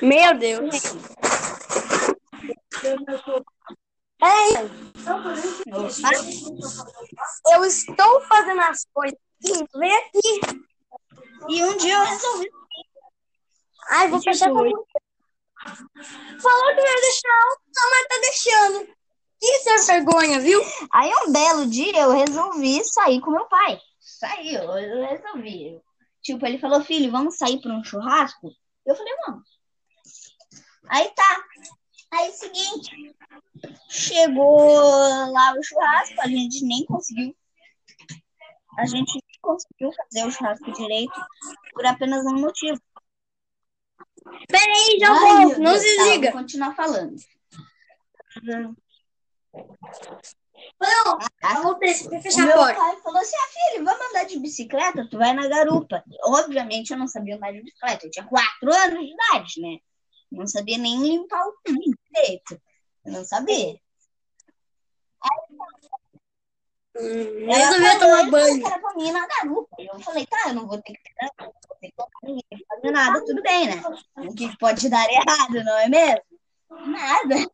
Meu 0.00 0.38
Deus. 0.38 0.94
Ei, 4.24 4.54
pai, 4.54 4.54
eu 7.52 7.64
estou 7.64 8.20
fazendo 8.22 8.60
as 8.60 8.84
coisas. 8.92 9.18
Vem 9.74 9.96
aqui. 9.96 10.40
e 11.48 11.64
um 11.64 11.76
dia 11.76 11.94
eu 11.94 12.04
resolvi. 12.04 12.48
Ai, 13.90 14.08
vou 14.08 14.22
fechar 14.22 14.48
com. 14.48 14.54
Falou 14.54 14.86
que 16.74 16.80
ia 16.80 17.00
deixar, 17.00 17.44
mas 17.90 18.06
tá 18.08 18.18
deixando. 18.20 18.88
Isso 19.42 19.70
é 19.70 19.78
vergonha, 19.94 20.38
viu? 20.40 20.60
Aí 20.92 21.10
um 21.26 21.32
belo 21.32 21.66
dia 21.66 22.00
eu 22.00 22.12
resolvi 22.12 22.84
sair 22.84 23.20
com 23.20 23.32
meu 23.32 23.46
pai. 23.46 23.80
Saí, 24.00 24.54
eu 24.54 24.62
eu 24.62 25.04
resolvi. 25.08 25.82
Tipo, 26.22 26.46
ele 26.46 26.58
falou, 26.58 26.84
filho, 26.84 27.10
vamos 27.10 27.36
sair 27.36 27.60
para 27.60 27.72
um 27.72 27.82
churrasco? 27.82 28.52
Eu 28.86 28.94
falei, 28.94 29.12
vamos. 29.26 29.61
Aí 30.92 31.10
tá. 31.14 31.44
Aí 32.12 32.30
seguinte, 32.32 33.16
chegou 33.88 34.68
lá 35.32 35.54
o 35.58 35.62
churrasco, 35.62 36.20
a 36.20 36.28
gente 36.28 36.62
nem 36.66 36.84
conseguiu. 36.84 37.34
A 38.78 38.84
gente 38.84 39.12
nem 39.14 39.40
conseguiu 39.40 39.90
fazer 39.92 40.26
o 40.26 40.30
churrasco 40.30 40.70
direito 40.72 41.18
por 41.72 41.86
apenas 41.86 42.24
um 42.26 42.38
motivo. 42.38 42.80
Peraí, 44.48 44.98
já 45.00 45.10
Ai, 45.10 45.18
volto. 45.18 45.48
meu 45.48 45.58
Não 45.60 45.72
Deus, 45.72 45.82
se 45.82 45.96
tá, 45.96 46.02
desliga. 46.02 46.30
Vou 46.30 46.40
continuar 46.40 46.74
falando. 46.76 47.16
Não, 50.80 51.18
Ah, 51.42 51.54
eu 51.56 51.62
voltei. 51.62 51.94
Você 51.94 52.08
vai 52.08 52.18
O 52.18 52.22
fechar 52.22 52.42
a 52.42 52.46
meu 52.46 52.56
porta. 52.56 52.74
pai 52.80 52.96
falou 53.00 53.20
assim: 53.20 53.36
ah, 53.36 53.48
filho, 53.72 53.84
vamos 53.84 54.06
andar 54.10 54.24
de 54.24 54.38
bicicleta? 54.38 55.08
Tu 55.10 55.18
vai 55.18 55.32
na 55.32 55.48
garupa. 55.48 56.02
Obviamente 56.24 56.90
eu 56.92 56.98
não 56.98 57.06
sabia 57.08 57.36
andar 57.36 57.52
de 57.52 57.62
bicicleta. 57.62 58.06
Eu 58.06 58.10
tinha 58.10 58.26
quatro 58.26 58.72
anos 58.72 58.98
de 59.00 59.12
idade, 59.12 59.60
né? 59.60 59.78
Não 60.32 60.46
sabia 60.46 60.78
nem 60.78 60.98
limpar 61.00 61.46
o 61.46 61.52
caminho 61.62 61.96
direito. 62.10 62.60
Eu 63.04 63.12
não 63.12 63.24
sabia. 63.24 63.78
Hum, 66.96 67.50
Ela 67.50 67.56
resolveu 67.56 67.98
falou, 68.00 68.16
tomar 68.16 68.30
banho. 68.30 68.66
era 68.66 68.78
pra 68.78 68.94
mim 68.94 69.12
na 69.12 69.26
garupa. 69.26 69.76
Eu 69.78 70.00
falei, 70.00 70.26
tá, 70.26 70.48
eu 70.48 70.54
não 70.54 70.66
vou 70.66 70.80
ter 70.82 70.92
que 70.94 71.00
não 71.38 71.46
vou 71.46 71.76
ter 71.80 71.88
que 71.88 71.96
tocar 71.96 72.18
ninguém, 72.22 72.66
fazer 72.68 72.90
nada, 72.90 73.24
tudo 73.24 73.42
bem, 73.42 73.66
né? 73.66 73.82
O 74.16 74.34
que 74.34 74.56
pode 74.58 74.88
dar 74.88 75.06
errado, 75.10 75.64
não 75.64 75.78
é 75.78 75.88
mesmo? 75.88 76.22
Nada. 76.70 77.50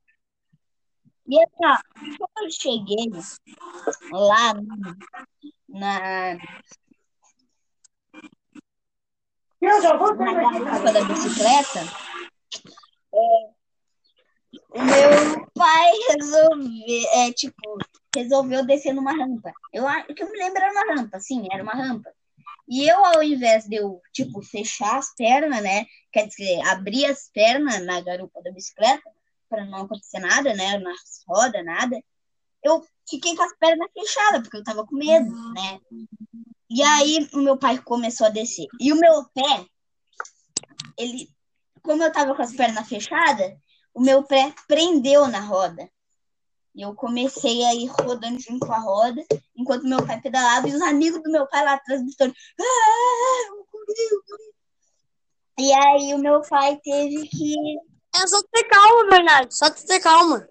E 1.30 1.42
assim, 1.42 1.64
ó, 1.64 1.78
quando 2.18 2.44
eu 2.46 2.50
cheguei 2.50 3.10
lá, 4.12 4.54
na, 5.68 6.38
Eu 9.60 9.82
já 9.82 9.96
vou 9.96 10.14
na 10.14 10.32
garupa 10.32 10.92
da 10.92 11.04
bicicleta, 11.04 11.80
é, 13.14 13.58
meu 14.74 15.46
pai 15.54 15.92
resolveu, 16.10 17.08
é, 17.12 17.32
tipo, 17.32 17.78
resolveu 18.14 18.64
descer 18.66 18.92
numa 18.92 19.12
rampa. 19.12 19.52
Eu, 19.72 19.84
que 20.14 20.22
eu 20.22 20.30
me 20.30 20.38
lembro 20.38 20.62
era 20.62 20.72
uma 20.72 20.94
rampa, 20.94 21.20
sim, 21.20 21.46
era 21.52 21.62
uma 21.62 21.72
rampa. 21.72 22.10
E 22.68 22.86
eu, 22.86 23.04
ao 23.04 23.22
invés 23.22 23.64
de 23.64 23.76
eu, 23.76 24.00
tipo, 24.12 24.42
fechar 24.42 24.98
as 24.98 25.14
pernas, 25.14 25.62
né? 25.62 25.86
Quer 26.12 26.28
dizer, 26.28 26.60
abrir 26.66 27.06
as 27.06 27.30
pernas 27.32 27.84
na 27.84 28.00
garupa 28.00 28.42
da 28.42 28.52
bicicleta, 28.52 29.10
para 29.48 29.64
não 29.64 29.82
acontecer 29.82 30.18
nada, 30.20 30.54
né? 30.54 30.78
Nas 30.78 31.22
rodas, 31.26 31.64
nada. 31.64 31.98
Eu 32.62 32.84
fiquei 33.08 33.34
com 33.34 33.42
as 33.42 33.56
pernas 33.56 33.88
fechadas, 33.92 34.42
porque 34.42 34.58
eu 34.58 34.64
tava 34.64 34.86
com 34.86 34.96
medo, 34.96 35.30
né? 35.54 35.80
E 36.68 36.82
aí, 36.82 37.26
o 37.32 37.38
meu 37.38 37.56
pai 37.56 37.78
começou 37.78 38.26
a 38.26 38.30
descer. 38.30 38.66
E 38.78 38.92
o 38.92 38.96
meu 38.96 39.24
pé, 39.32 39.64
ele, 40.98 41.30
como 41.82 42.02
eu 42.02 42.12
tava 42.12 42.34
com 42.34 42.42
as 42.42 42.54
pernas 42.54 42.88
fechadas, 42.88 43.52
o 43.94 44.00
meu 44.00 44.22
pé 44.22 44.52
prendeu 44.66 45.26
na 45.28 45.40
roda. 45.40 45.88
E 46.74 46.82
eu 46.82 46.94
comecei 46.94 47.64
a 47.64 47.74
ir 47.74 47.86
rodando 47.86 48.38
junto 48.40 48.66
com 48.66 48.72
a 48.72 48.78
roda, 48.78 49.24
enquanto 49.56 49.88
meu 49.88 50.04
pai 50.06 50.20
pedalava, 50.20 50.68
e 50.68 50.74
os 50.74 50.80
amigos 50.82 51.22
do 51.22 51.30
meu 51.30 51.46
pai 51.48 51.64
lá 51.64 51.74
atrás 51.74 52.00
gritando. 52.02 52.34
"Ah, 52.60 53.46
eu 53.48 53.66
corri." 53.70 54.52
E 55.58 55.72
aí 55.72 56.14
o 56.14 56.18
meu 56.18 56.40
pai 56.42 56.78
teve 56.82 57.26
que. 57.26 57.54
É 58.14 58.26
só 58.26 58.40
ter 58.52 58.64
calma, 58.64 59.10
Bernardo. 59.10 59.52
Só 59.52 59.70
ter 59.70 60.00
calma. 60.00 60.46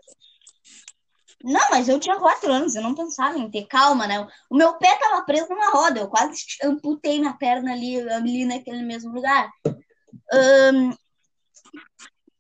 Não, 1.43 1.62
mas 1.69 1.88
eu 1.88 2.00
tinha 2.00 2.19
quatro 2.19 2.51
anos, 2.51 2.75
eu 2.75 2.81
não 2.81 2.96
pensava 2.96 3.38
em 3.38 3.50
ter 3.50 3.65
calma, 3.67 4.07
né? 4.07 4.27
O 4.50 4.55
meu 4.55 4.74
pé 4.77 4.98
tava 4.98 5.24
preso 5.24 5.48
numa 5.48 5.69
roda, 5.69 6.00
eu 6.01 6.10
quase 6.10 6.34
amputei 6.63 7.22
na 7.22 7.34
perna 7.34 7.72
ali, 7.72 8.01
ali 8.10 8.43
naquele 8.43 8.84
mesmo 8.84 9.13
lugar. 9.13 9.50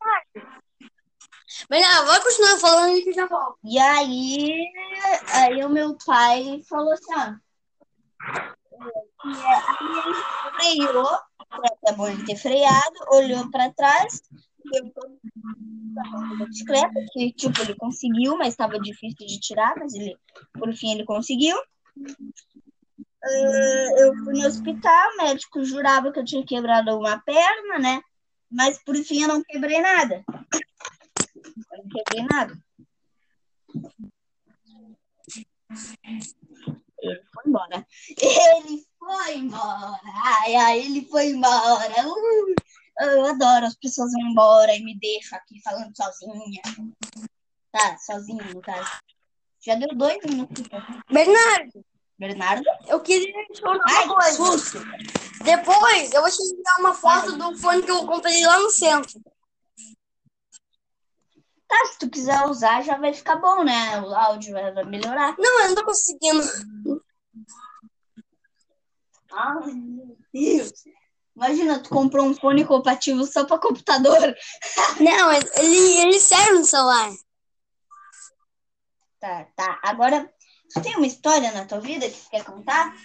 Ahn, 0.01 0.47
Bernardo, 1.69 2.07
vai 2.07 2.21
continuar 2.21 2.57
falando 2.59 3.03
que 3.03 3.11
já 3.13 3.25
volto. 3.25 3.57
E 3.63 3.79
aí, 3.79 4.71
aí 5.33 5.63
o 5.65 5.69
meu 5.69 5.97
pai 6.05 6.61
falou 6.69 6.93
assim, 6.93 7.13
ó. 7.13 7.35
é, 9.25 10.61
aí 10.61 10.77
freou, 10.77 11.19
é 11.87 11.93
bom 11.93 12.07
ele 12.07 12.25
ter 12.25 12.35
freado, 12.35 12.95
olhou 13.11 13.49
para 13.49 13.73
trás, 13.73 14.21
deu 14.71 14.91
da 15.93 16.45
bicicleta, 16.45 16.93
que 17.11 17.33
tipo, 17.33 17.61
ele 17.61 17.75
conseguiu, 17.75 18.37
mas 18.37 18.49
estava 18.49 18.79
difícil 18.79 19.25
de 19.25 19.39
tirar, 19.39 19.75
mas 19.77 19.93
ele, 19.93 20.15
por 20.53 20.71
fim, 20.73 20.91
ele 20.91 21.05
conseguiu. 21.05 21.57
Ah, 23.23 23.89
eu 23.97 24.15
fui 24.23 24.33
no 24.33 24.47
hospital, 24.47 25.09
o 25.13 25.17
médico 25.17 25.63
jurava 25.63 26.11
que 26.11 26.19
eu 26.19 26.25
tinha 26.25 26.45
quebrado 26.45 26.95
uma 26.97 27.19
perna, 27.19 27.79
né? 27.79 28.01
Mas 28.49 28.81
por 28.83 28.95
fim 28.95 29.21
eu 29.21 29.27
não 29.27 29.43
quebrei 29.43 29.81
nada. 29.81 30.23
Eu 30.27 31.77
não 31.77 31.89
quebrei 31.89 32.25
nada. 32.29 32.57
Ele 36.99 37.23
foi 37.33 37.43
embora. 37.45 37.87
Ele 38.09 38.85
foi 38.99 39.37
embora. 39.37 39.99
Ai, 40.23 40.55
ai, 40.55 40.79
ele 40.79 41.05
foi 41.05 41.27
embora. 41.27 42.07
Uh, 42.07 42.55
eu 43.01 43.25
adoro 43.25 43.65
as 43.65 43.75
pessoas 43.75 44.11
vão 44.11 44.31
embora 44.31 44.75
e 44.75 44.83
me 44.83 44.97
deixam 44.97 45.37
aqui 45.37 45.61
falando 45.61 45.95
sozinha. 45.95 46.61
Tá, 47.71 47.97
sozinho, 47.97 48.61
caso. 48.61 48.89
Já 49.63 49.75
deu 49.75 49.89
dois 49.95 50.17
minutos. 50.23 50.63
Bernardo, 51.11 51.85
Bernardo? 52.17 52.65
eu 52.87 52.99
queria 52.99 53.45
te 53.47 53.61
contar 53.61 53.83
Ai, 53.89 54.05
uma 54.05 54.15
coisa. 54.15 54.35
susto. 54.35 54.79
Depois, 55.43 56.11
eu 56.13 56.21
vou 56.21 56.31
te 56.31 56.41
enviar 56.41 56.79
uma 56.79 56.93
foto 56.93 57.37
do 57.37 57.57
fone 57.57 57.83
que 57.83 57.91
eu 57.91 58.05
comprei 58.05 58.43
lá 58.45 58.59
no 58.59 58.69
centro. 58.71 59.21
Tá, 61.67 61.85
se 61.91 61.99
tu 61.99 62.09
quiser 62.09 62.45
usar, 62.47 62.81
já 62.81 62.97
vai 62.97 63.13
ficar 63.13 63.35
bom, 63.35 63.63
né? 63.63 64.01
O 64.01 64.15
áudio 64.15 64.53
vai 64.53 64.83
melhorar. 64.85 65.35
Não, 65.37 65.61
eu 65.61 65.67
não 65.69 65.75
tô 65.75 65.85
conseguindo. 65.85 66.43
Ai, 69.31 69.73
meu 69.73 70.17
Deus. 70.33 70.71
Imagina, 71.35 71.79
tu 71.79 71.89
comprou 71.89 72.25
um 72.25 72.33
fone 72.33 72.65
compatível 72.65 73.23
só 73.25 73.45
para 73.45 73.59
computador. 73.59 74.17
Não, 74.99 75.31
ele, 75.31 75.99
ele 76.01 76.19
serve 76.19 76.53
no 76.53 76.65
celular. 76.65 77.11
Tá, 79.19 79.45
tá. 79.55 79.79
Agora, 79.83 80.33
tu 80.73 80.81
tem 80.81 80.95
uma 80.95 81.07
história 81.07 81.51
na 81.51 81.65
tua 81.65 81.79
vida 81.79 82.09
que 82.09 82.19
tu 82.19 82.29
quer 82.29 82.43
contar? 82.43 82.95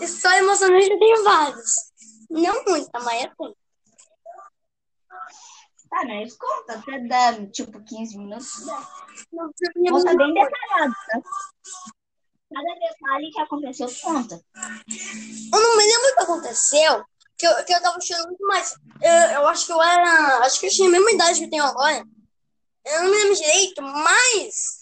História 0.00 0.38
emocionante 0.38 0.90
eu 0.90 0.98
tenho 0.98 1.24
várias. 1.24 1.74
Não 2.30 2.64
muita, 2.64 2.98
mas 3.00 3.24
eu 3.24 3.30
tenho. 3.36 3.56
Tá, 5.90 6.04
né? 6.04 6.22
Isso 6.22 6.38
conta. 6.38 6.74
Até 6.74 6.98
dá, 7.06 7.46
tipo, 7.50 7.82
15 7.84 8.16
minutos. 8.18 8.64
Dá. 8.64 8.88
Não, 9.32 9.44
Conta 9.46 9.90
muita 9.90 10.16
bem 10.16 10.34
coisa. 10.34 10.50
detalhado, 10.50 10.94
tá? 11.06 11.22
Cada 12.54 12.74
detalhe 12.74 13.30
que 13.30 13.40
aconteceu, 13.40 13.88
conta. 14.02 14.40
Eu 15.52 15.60
não 15.60 15.76
me 15.76 15.84
lembro 15.86 16.10
o 16.10 16.14
que 16.14 16.22
aconteceu. 16.22 17.04
Que 17.38 17.46
eu, 17.46 17.64
que 17.64 17.74
eu 17.74 17.82
tava 17.82 18.00
chorando 18.00 18.28
muito 18.28 18.46
mais. 18.46 18.74
Eu, 19.00 19.12
eu 19.12 19.48
acho 19.48 19.66
que 19.66 19.72
eu 19.72 19.82
era. 19.82 20.38
Acho 20.38 20.60
que 20.60 20.66
eu 20.66 20.70
tinha 20.70 20.88
a 20.88 20.92
mesma 20.92 21.10
idade 21.12 21.38
que 21.40 21.44
eu 21.46 21.50
tenho 21.50 21.64
agora. 21.64 22.04
Eu 22.86 23.02
não 23.02 23.10
me 23.10 23.16
lembro 23.16 23.34
direito, 23.36 23.82
mas. 23.82 24.81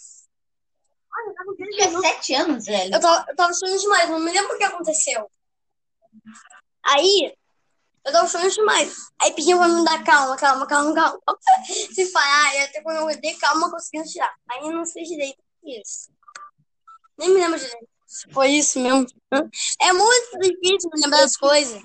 Olha, 1.71 1.85
eu 1.85 1.91
tava 1.91 2.01
Tu 2.01 2.01
tinha 2.01 2.01
7 2.01 2.33
anos, 2.35 2.65
velho. 2.65 2.95
Eu 2.95 2.99
tava, 2.99 3.25
eu 3.29 3.35
tava 3.35 3.53
chorando 3.53 3.79
demais, 3.79 4.09
não 4.09 4.19
me 4.19 4.31
lembro 4.31 4.55
o 4.55 4.57
que 4.57 4.63
aconteceu. 4.63 5.29
Aí, 6.83 7.33
eu 8.03 8.11
tava 8.11 8.27
chorando 8.27 8.51
demais. 8.51 8.95
Aí 9.19 9.33
pediam 9.33 9.59
pra 9.59 9.67
me 9.67 9.83
dar 9.85 10.03
calma, 10.03 10.35
calma, 10.35 10.67
calma, 10.67 10.93
calma. 10.93 11.19
Se 11.93 12.05
falar, 12.11 12.55
e 12.55 12.63
até 12.63 12.81
quando 12.81 13.09
eu 13.09 13.21
dei 13.21 13.35
calma, 13.35 13.71
conseguindo 13.71 14.09
tirar. 14.09 14.33
Aí 14.49 14.61
eu 14.61 14.71
não 14.71 14.85
sei 14.85 15.03
direito 15.03 15.41
isso. 15.63 16.11
Nem 17.17 17.29
me 17.29 17.35
lembro 17.35 17.59
direito. 17.59 17.87
Foi 18.31 18.49
isso 18.49 18.79
mesmo. 18.79 19.05
É 19.81 19.93
muito 19.93 20.39
difícil 20.39 20.89
me 20.93 21.01
lembrar 21.01 21.21
das 21.21 21.37
coisas. 21.37 21.81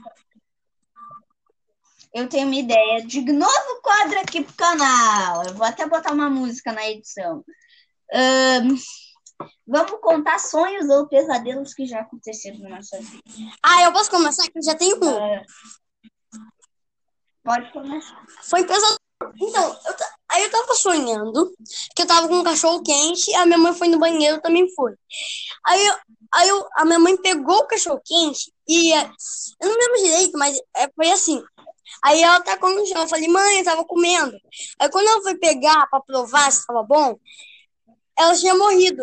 Eu 2.13 2.29
tenho 2.29 2.47
uma 2.47 2.57
ideia 2.57 3.07
de 3.07 3.21
novo 3.21 3.81
quadro 3.83 4.19
aqui 4.19 4.43
pro 4.43 4.55
canal. 4.55 5.45
Eu 5.45 5.55
vou 5.55 5.67
até 5.67 5.87
botar 5.87 6.13
uma 6.13 6.29
música 6.29 6.73
na 6.73 6.89
edição. 6.89 7.45
Ahn, 8.13 8.75
vamos 9.67 10.01
contar 10.01 10.39
sonhos 10.39 10.89
ou 10.89 11.07
pesadelos 11.09 11.75
que 11.75 11.87
já 11.87 12.01
aconteceram 12.01 12.59
na 12.61 12.77
nossa 12.77 12.99
vida. 12.99 13.23
Ah, 13.63 13.83
eu 13.85 13.93
posso 13.93 14.11
começar? 14.11 14.45
Que 14.51 14.59
eu 14.59 14.63
já 14.63 14.75
tenho 14.75 14.97
um. 15.03 15.17
Ah, 15.17 15.43
pode 17.45 17.73
começar. 17.73 18.25
Foi 18.43 18.65
pesado. 18.65 18.97
Então, 19.41 19.69
eu 19.87 19.95
aí 20.29 20.43
eu 20.43 20.51
tava 20.51 20.75
sonhando 20.75 21.51
que 21.95 22.03
eu 22.03 22.07
tava 22.07 22.29
com 22.29 22.35
um 22.37 22.45
cachorro 22.45 22.83
quente, 22.83 23.35
a 23.35 23.47
minha 23.47 23.57
mãe 23.59 23.73
foi 23.73 23.89
no 23.89 23.99
banheiro, 23.99 24.41
também 24.43 24.69
foi. 24.75 24.93
Aí, 25.65 25.87
eu- 25.87 25.97
aí 26.35 26.49
eu, 26.49 26.69
a 26.77 26.85
minha 26.85 26.99
mãe 26.99 27.17
pegou 27.17 27.57
o 27.57 27.67
cachorro 27.67 28.01
quente 28.05 28.53
e 28.69 28.93
eh, 28.93 29.11
eu 29.61 29.69
não 29.69 29.77
lembro 29.79 30.03
direito, 30.03 30.39
mas 30.39 30.59
eh, 30.77 30.91
foi 30.95 31.11
assim. 31.11 31.43
Aí 32.05 32.21
ela 32.23 32.41
tacou 32.41 32.69
no 32.71 32.85
chão, 32.87 33.03
eu 33.03 33.09
falei, 33.09 33.29
mãe, 33.29 33.59
eu 33.59 33.65
tava 33.65 33.85
comendo. 33.85 34.37
Aí 34.79 34.91
quando 34.91 35.09
ela 35.09 35.23
foi 35.23 35.37
pegar 35.39 35.87
pra 35.89 36.01
provar 36.01 36.51
se 36.53 36.67
tava 36.67 36.83
bom, 36.83 37.17
ela 38.19 38.35
tinha 38.35 38.55
morrido. 38.55 39.03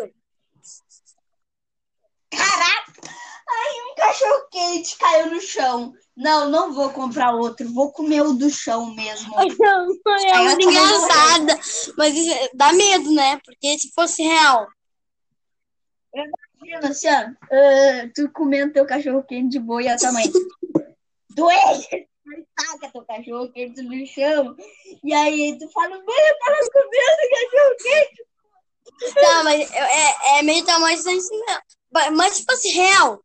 Caraca! 2.36 2.92
Aí 3.46 3.82
um 3.90 3.94
cachorro 3.94 4.48
quente 4.50 4.96
caiu 4.96 5.30
no 5.30 5.40
chão. 5.40 5.94
Não, 6.16 6.48
não 6.48 6.72
vou 6.72 6.90
comprar 6.90 7.34
outro. 7.34 7.68
Vou 7.72 7.92
comer 7.92 8.22
o 8.22 8.32
do 8.32 8.48
chão 8.50 8.94
mesmo. 8.94 9.34
É 9.38 9.42
Aí 10.32 10.44
muito 10.44 10.68
engraçada. 10.70 11.58
Mas 11.96 12.16
é- 12.16 12.50
dá 12.54 12.72
medo, 12.72 13.12
né? 13.12 13.40
Porque 13.44 13.78
se 13.78 13.92
fosse 13.92 14.22
real. 14.22 14.66
Imagina 16.14 16.88
assim, 16.88 17.08
ó. 17.08 17.12
ah, 17.12 18.10
tu 18.14 18.30
comendo 18.30 18.72
teu 18.72 18.86
cachorro 18.86 19.24
quente 19.24 19.50
de 19.50 19.58
boa 19.58 19.82
e 19.82 19.88
a 19.88 19.96
tua 19.96 20.12
mãe. 20.12 20.24
Doente! 21.30 22.08
Taca 22.56 22.90
teu 22.92 23.04
cachorro 23.04 23.52
quente 23.52 23.82
no 23.82 24.06
chão. 24.06 24.56
E 25.02 25.12
aí 25.12 25.58
tu 25.58 25.68
fala, 25.70 25.90
mãe, 25.90 25.98
eu 25.98 26.38
tava 26.38 26.58
comendo 26.72 27.30
cachorro 27.30 27.76
quente. 27.82 28.24
Tá, 29.14 29.42
mas 29.44 29.70
é, 29.72 30.38
é 30.38 30.42
meio 30.42 30.64
traumatizante 30.64 31.16
mesmo. 31.16 31.44
Mas- 31.46 31.62
Mas 32.12 32.36
se 32.36 32.44
fosse 32.44 32.68
real, 32.72 33.24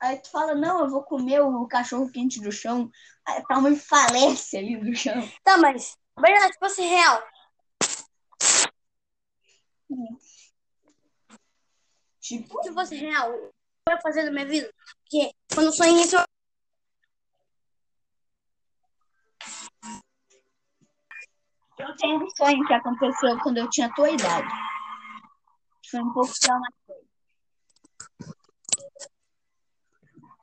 Aí 0.00 0.18
tu 0.18 0.30
fala, 0.30 0.54
não, 0.54 0.80
eu 0.80 0.90
vou 0.90 1.02
comer 1.02 1.40
o 1.40 1.66
cachorro 1.66 2.10
quente 2.12 2.38
do 2.38 2.52
chão. 2.52 2.90
Aí 3.26 3.42
tá 3.46 3.56
uma 3.56 3.74
falece 3.74 4.54
ali 4.54 4.76
no 4.76 4.94
chão. 4.94 5.14
tá, 5.42 5.56
mas. 5.56 5.96
Verdade, 6.20 6.52
se 6.52 6.58
fosse 6.58 6.82
real. 6.82 7.22
Tipo, 12.20 12.62
Se 12.62 12.72
fosse 12.74 12.94
real, 12.96 13.30
o 13.30 13.38
que 13.38 13.88
eu 13.88 13.94
ia 13.94 14.00
fazer 14.02 14.24
da 14.26 14.30
minha 14.30 14.46
vida? 14.46 14.70
Porque 15.02 15.32
quando 15.54 15.66
eu 15.68 15.72
sonhei 15.72 16.02
isso, 16.02 16.16
eu- 16.16 16.24
eu 21.78 21.96
tenho 21.96 22.22
um 22.22 22.30
sonho 22.36 22.66
que 22.66 22.74
aconteceu 22.74 23.38
quando 23.42 23.56
eu 23.58 23.70
tinha 23.70 23.92
tua 23.94 24.10
idade 24.10 24.73
proporciona 26.02 26.68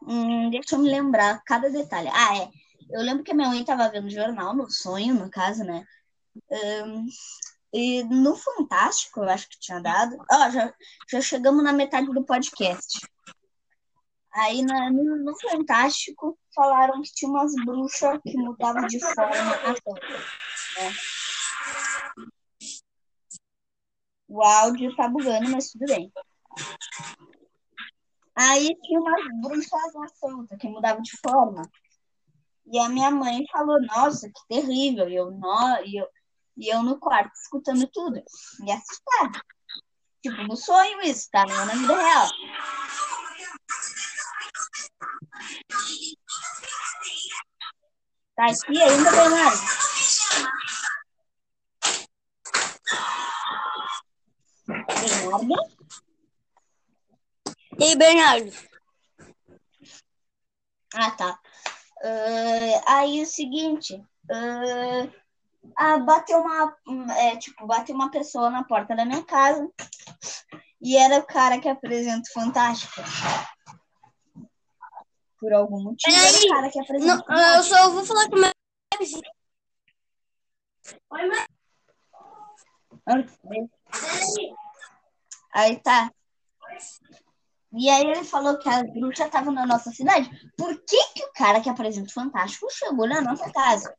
hum, 0.02 0.50
deixa 0.50 0.76
eu 0.76 0.80
me 0.80 0.90
lembrar 0.90 1.42
cada 1.44 1.70
detalhe. 1.70 2.10
Ah, 2.14 2.38
é. 2.38 2.50
Eu 2.92 3.02
lembro 3.02 3.24
que 3.24 3.32
a 3.32 3.34
minha 3.34 3.48
mãe 3.48 3.62
estava 3.62 3.90
vendo 3.90 4.10
jornal, 4.10 4.54
no 4.54 4.70
sonho, 4.70 5.14
no 5.14 5.30
caso, 5.30 5.64
né? 5.64 5.86
Hum, 6.52 7.06
e 7.74 8.04
no 8.04 8.36
Fantástico, 8.36 9.22
eu 9.22 9.30
acho 9.30 9.48
que 9.50 9.60
tinha 9.60 9.80
dado. 9.80 10.18
Ó, 10.30 10.48
oh, 10.48 10.52
já, 10.52 10.74
já 11.10 11.22
chegamos 11.22 11.64
na 11.64 11.72
metade 11.72 12.08
do 12.08 12.26
podcast. 12.26 13.00
Aí 14.34 14.62
na, 14.62 14.90
no, 14.90 15.38
Fantástico 15.40 16.38
falaram 16.56 17.02
que 17.02 17.14
tinha 17.14 17.30
umas 17.30 17.54
bruxas 17.66 18.20
que 18.24 18.38
mudavam 18.38 18.88
de 18.88 19.00
forma 19.00 19.24
a 19.26 19.76
forma, 19.84 20.08
né? 20.10 20.94
O 24.32 24.42
áudio 24.42 24.96
tá 24.96 25.10
bugando, 25.10 25.50
mas 25.50 25.72
tudo 25.72 25.88
bem. 25.88 26.10
Aí 28.34 28.74
tinha 28.82 28.98
umas 28.98 29.26
bruxas 29.42 29.94
na 29.94 30.08
solta 30.08 30.58
que 30.58 30.70
mudavam 30.70 31.02
de 31.02 31.12
forma. 31.18 31.70
E 32.66 32.80
a 32.80 32.88
minha 32.88 33.12
mãe 33.12 33.44
falou, 33.52 33.82
nossa, 33.82 34.30
que 34.30 34.48
terrível. 34.48 35.10
E 35.10 35.16
eu, 35.18 35.32
no, 35.32 35.84
e 35.84 35.98
eu, 35.98 36.08
e 36.56 36.74
eu 36.74 36.82
no 36.82 36.98
quarto 36.98 37.34
escutando 37.36 37.86
tudo. 37.92 38.24
E 38.66 38.72
assustado. 38.72 39.38
Tipo, 40.22 40.44
no 40.44 40.56
sonho 40.56 41.02
isso, 41.02 41.28
tá? 41.30 41.46
Não 41.46 41.64
é 41.64 41.66
na 41.66 41.74
vida 41.74 41.98
real. 41.98 42.28
Tá 48.38 48.46
aqui 48.46 48.82
ainda? 48.82 49.12
Bernardo? 49.12 49.81
Bernardo? 58.02 58.52
Ah, 60.96 61.12
tá. 61.12 61.40
Uh, 62.04 62.82
aí 62.88 63.22
o 63.22 63.28
seguinte, 63.28 63.96
uh, 63.96 65.14
ah, 65.78 66.00
bateu 66.00 66.40
uma, 66.40 66.76
é, 67.16 67.38
tipo, 67.38 67.68
bateu 67.68 67.94
uma 67.94 68.10
pessoa 68.10 68.50
na 68.50 68.64
porta 68.64 68.96
da 68.96 69.06
minha 69.06 69.24
casa 69.24 69.70
e 70.82 70.98
era 70.98 71.20
o 71.20 71.28
cara 71.28 71.60
que 71.60 71.70
apresenta 71.70 72.28
o 72.28 72.34
Fantástico. 72.34 73.04
Por 75.40 75.54
algum 75.54 75.84
motivo, 75.84 76.18
era 76.18 76.38
o 76.40 76.50
cara 76.50 76.72
que 76.72 76.80
apresenta 76.80 77.18
Não, 77.18 77.24
ah, 77.28 77.58
eu 77.58 77.64
só 77.64 77.92
vou 77.92 78.04
falar 78.04 78.28
com 78.30 78.36
o 78.36 78.40
meu 78.40 78.52
vizinho. 78.98 79.22
Oi, 81.12 81.28
mãe. 81.28 81.46
Aí 85.54 85.80
tá. 85.84 86.12
E 87.74 87.90
aí 87.90 88.04
ele 88.04 88.24
falou 88.24 88.58
que 88.58 88.68
a 88.68 88.84
bruxa 88.84 89.26
estava 89.26 89.50
na 89.52 89.66
nossa 89.66 89.92
cidade. 89.92 90.30
Por 90.58 90.76
que, 90.86 91.14
que 91.14 91.24
o 91.24 91.32
cara 91.34 91.62
que 91.62 91.70
apresenta 91.70 92.10
o 92.10 92.14
Fantástico 92.14 92.68
chegou 92.70 93.08
na 93.08 93.22
nossa 93.22 93.50
casa? 93.52 93.96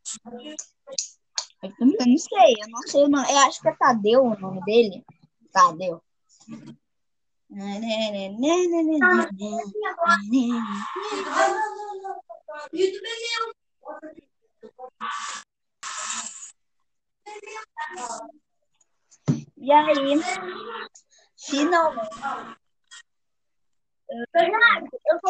Eu 1.63 1.73
não 1.81 2.19
sei, 2.19 2.55
eu 2.61 2.69
não 2.69 2.83
sei 2.83 3.05
o. 3.05 3.07
Eu 3.07 3.39
acho 3.39 3.61
que 3.63 3.69
é 3.69 3.77
Tadeu 3.77 4.25
o 4.25 4.39
nome 4.39 4.61
dele. 4.65 5.05
Tadeu. 5.53 6.03
E 19.57 19.73
aí, 19.73 20.21
finalmente. 21.39 22.62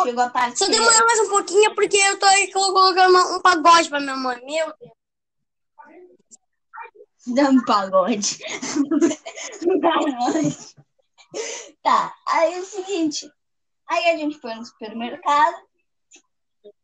Chegou 0.05 0.25
a 0.25 0.31
parte. 0.31 0.59
Só 0.59 0.67
demora 0.67 1.07
mais 1.07 1.21
um 1.21 1.29
pouquinho 1.29 1.75
porque 1.75 1.97
eu 1.97 2.19
tô 2.19 2.27
aí 2.27 2.53
colocando 2.53 3.37
um 3.37 3.41
pagode 3.41 3.89
pra 3.89 4.01
minha 4.01 4.17
mãe. 4.17 4.41
Meu 4.45 4.73
Deus. 4.79 4.93
Dá 7.27 7.51
um 7.51 7.65
pagode. 7.65 8.39
Pagode. 9.81 10.75
tá, 11.83 12.15
aí 12.29 12.55
é 12.55 12.61
o 12.61 12.65
seguinte. 12.65 13.31
Aí 13.89 14.11
a 14.11 14.17
gente 14.17 14.39
foi 14.41 14.55
no 14.55 14.65
supermercado 14.65 15.57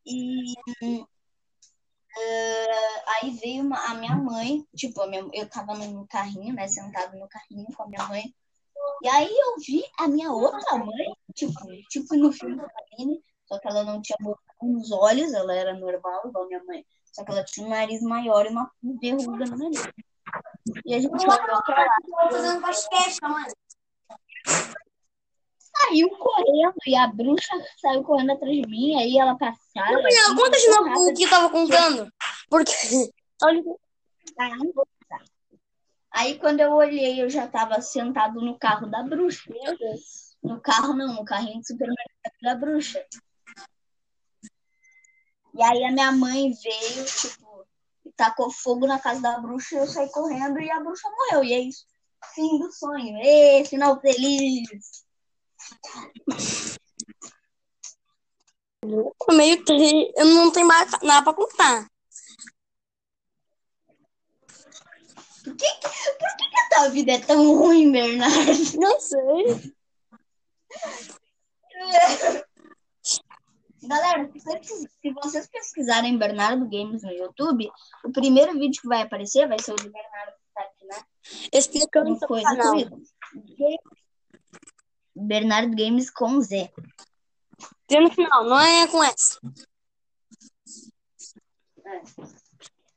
e 0.06 0.54
eh, 2.16 3.04
aí 3.20 3.30
veio 3.30 3.62
uma- 3.64 3.84
a 3.86 3.94
minha 3.94 4.14
mãe, 4.16 4.66
tipo, 4.76 5.04
minha- 5.06 5.28
eu 5.32 5.48
tava 5.48 5.74
no 5.74 6.06
carrinho, 6.06 6.54
né, 6.54 6.66
sentado 6.68 7.16
no 7.18 7.28
carrinho 7.28 7.66
com 7.76 7.82
a 7.82 7.88
minha 7.88 8.06
mãe. 8.08 8.34
E 9.02 9.08
aí 9.08 9.28
eu 9.28 9.56
vi 9.58 9.84
a 9.98 10.08
minha 10.08 10.30
outra 10.32 10.76
mãe, 10.78 11.12
tipo, 11.34 11.52
tipo 11.90 12.16
no 12.16 12.32
filme 12.32 12.56
da 12.56 12.66
Aline, 12.92 13.22
só 13.46 13.58
que 13.58 13.68
ela 13.68 13.84
não 13.84 14.00
tinha 14.02 14.16
boca 14.20 14.40
nos 14.62 14.90
olhos, 14.92 15.32
ela 15.32 15.54
era 15.54 15.74
normal, 15.74 16.22
igual 16.26 16.46
minha 16.46 16.62
mãe. 16.64 16.84
Só 17.12 17.24
que 17.24 17.30
ela 17.30 17.44
tinha 17.44 17.66
um 17.66 17.70
nariz 17.70 18.02
maior 18.02 18.46
e 18.46 18.50
uma 18.50 18.70
verruga 19.00 19.46
no 19.46 19.56
nariz. 19.56 19.82
E 20.84 20.94
a 20.94 21.00
gente 21.00 21.12
olhou 21.12 21.62
pra 21.62 21.84
lá. 21.84 21.88
Tô 22.28 22.36
fazendo 22.36 22.60
podcast, 22.60 23.22
mãe. 23.22 23.44
Saiu 25.58 26.08
correndo 26.10 26.74
e 26.86 26.96
a 26.96 27.06
bruxa 27.06 27.54
saiu 27.80 28.02
correndo 28.02 28.32
atrás 28.32 28.54
de 28.54 28.62
mim, 28.68 28.98
aí 28.98 29.16
ela 29.18 29.36
passava. 29.38 30.02
Não, 30.02 30.36
conta 30.36 30.58
de 30.58 30.68
novo 30.68 31.08
o 31.10 31.14
que 31.14 31.22
eu 31.24 31.30
tava 31.30 31.50
contando. 31.50 32.12
Porque. 32.50 32.72
Olha, 33.42 33.62
Ah, 34.38 34.48
não 34.56 34.72
vou 34.72 34.86
contar. 35.00 35.24
Aí 36.10 36.38
quando 36.38 36.60
eu 36.60 36.72
olhei, 36.72 37.22
eu 37.22 37.30
já 37.30 37.46
tava 37.46 37.80
sentado 37.80 38.40
no 38.40 38.58
carro 38.58 38.86
da 38.90 39.02
bruxa. 39.02 39.42
meu 39.50 39.78
Deus. 39.78 40.27
No 40.42 40.60
carro 40.60 40.94
não, 40.94 41.14
no 41.14 41.24
carrinho 41.24 41.60
de 41.60 41.66
supermercado 41.66 42.32
da 42.42 42.54
bruxa. 42.54 43.04
E 45.54 45.62
aí 45.62 45.84
a 45.84 45.90
minha 45.92 46.12
mãe 46.12 46.52
veio, 46.52 47.04
tipo, 47.04 47.66
e 48.04 48.12
tacou 48.12 48.50
fogo 48.50 48.86
na 48.86 48.98
casa 49.00 49.20
da 49.20 49.38
bruxa, 49.38 49.76
eu 49.76 49.86
saí 49.86 50.10
correndo 50.10 50.60
e 50.60 50.70
a 50.70 50.80
bruxa 50.80 51.08
morreu. 51.10 51.44
E 51.44 51.52
é 51.52 51.58
isso. 51.60 51.84
Fim 52.34 52.58
do 52.58 52.70
sonho. 52.72 53.16
Ê, 53.22 53.64
final 53.64 54.00
feliz. 54.00 54.68
Tô 58.80 59.34
meio 59.34 59.64
tri... 59.64 60.12
Eu 60.16 60.26
não 60.26 60.50
tenho 60.52 60.66
mais 60.66 60.90
nada 61.02 61.22
pra 61.24 61.34
contar. 61.34 61.88
Por 65.44 65.56
que, 65.56 65.66
que- 65.66 65.88
por 66.18 66.36
que, 66.36 66.48
que 66.50 66.60
a 66.60 66.68
tua 66.68 66.88
vida 66.90 67.12
é 67.12 67.18
tão 67.20 67.56
ruim, 67.56 67.90
Bernardo? 67.90 68.52
Não 68.78 69.00
sei. 69.00 69.77
Galera, 73.82 74.30
se 74.32 75.12
vocês, 75.12 75.48
pesquisarem 75.48 76.18
Bernardo 76.18 76.68
Games 76.68 77.02
no 77.02 77.12
YouTube, 77.12 77.70
o 78.04 78.12
primeiro 78.12 78.52
vídeo 78.58 78.80
que 78.82 78.88
vai 78.88 79.02
aparecer 79.02 79.48
vai 79.48 79.58
ser 79.60 79.72
o 79.72 79.76
do 79.76 79.90
Bernardo 79.90 80.32
que 80.32 80.60
aqui, 80.60 80.84
né? 80.86 81.02
Explicando 81.52 82.10
Uma 82.10 82.26
coisa 82.26 82.44
canal. 82.44 82.70
comigo. 82.72 83.02
Bernardo 85.14 85.76
Games 85.76 86.10
com 86.10 86.40
Z. 86.40 86.72
Tem 87.86 88.02
no 88.02 88.10
final, 88.10 88.44
não 88.44 88.58
é 88.58 88.86
com 88.88 89.02
S. 89.02 89.38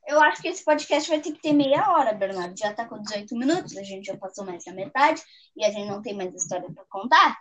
Eu 0.06 0.20
acho 0.20 0.42
que 0.42 0.48
esse 0.48 0.64
podcast 0.64 1.08
vai 1.08 1.20
ter 1.20 1.32
que 1.32 1.40
ter 1.40 1.52
meia 1.52 1.90
hora, 1.90 2.12
Bernardo. 2.12 2.58
Já 2.58 2.74
tá 2.74 2.86
com 2.86 3.00
18 3.00 3.34
minutos, 3.36 3.76
a 3.76 3.82
gente 3.82 4.06
já 4.06 4.16
passou 4.16 4.44
mais 4.44 4.64
da 4.64 4.72
metade 4.72 5.22
e 5.56 5.64
a 5.64 5.70
gente 5.70 5.88
não 5.88 6.02
tem 6.02 6.14
mais 6.14 6.34
história 6.34 6.70
pra 6.70 6.84
contar. 6.90 7.38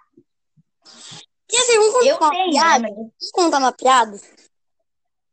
Quer 1.48 1.62
dizer, 1.62 1.78
vamos 1.78 1.94
contar 1.94 2.06
Eu 2.08 2.18
uma 2.18 2.30
tenho, 2.30 2.52
piada? 2.52 2.80
né? 2.80 2.90
Vamos 2.90 3.32
contar 3.32 3.58
uma 3.60 3.72
piada? 3.74 4.22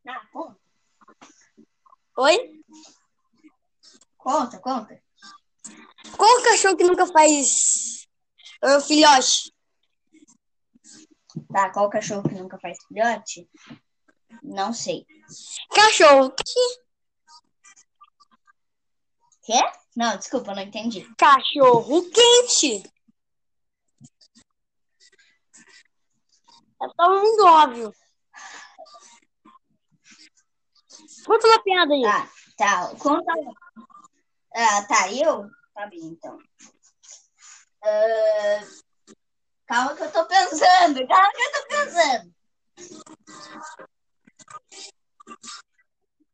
Ah, 0.07 0.25
conta, 0.31 0.57
Oi? 2.17 2.63
conta, 4.17 4.59
conta. 4.59 5.01
Qual 6.17 6.39
o 6.39 6.43
cachorro 6.43 6.75
que 6.77 6.83
nunca 6.83 7.05
faz 7.07 8.07
ah, 8.61 8.81
filhote? 8.81 9.53
Tá, 11.51 11.69
qual 11.71 11.89
cachorro 11.89 12.27
que 12.27 12.35
nunca 12.35 12.59
faz 12.59 12.77
filhote? 12.87 13.49
Não 14.43 14.73
sei. 14.73 15.05
Cachorro. 15.73 16.33
Quê? 19.43 19.59
Não, 19.95 20.17
desculpa, 20.17 20.53
não 20.53 20.61
entendi. 20.61 21.07
Cachorro 21.17 22.03
quente. 22.09 22.83
É 26.81 26.87
só 26.95 27.09
muito 27.09 27.45
óbvio. 27.45 27.93
Conta 31.25 31.47
uma 31.47 31.63
piada 31.63 31.93
aí. 31.93 32.01
Tá, 32.01 32.29
tá. 32.57 32.95
Conta. 32.97 33.31
Ah, 34.55 34.83
tá, 34.87 35.11
eu? 35.13 35.49
Tá 35.73 35.87
bem, 35.87 35.99
então. 36.05 36.37
Ah, 37.83 38.61
calma 39.67 39.95
que 39.95 40.03
eu 40.03 40.11
tô 40.11 40.25
pensando, 40.25 41.07
calma 41.07 41.31
que 41.31 41.41
eu 41.41 41.51
tô 41.51 41.67
pensando. 41.67 42.35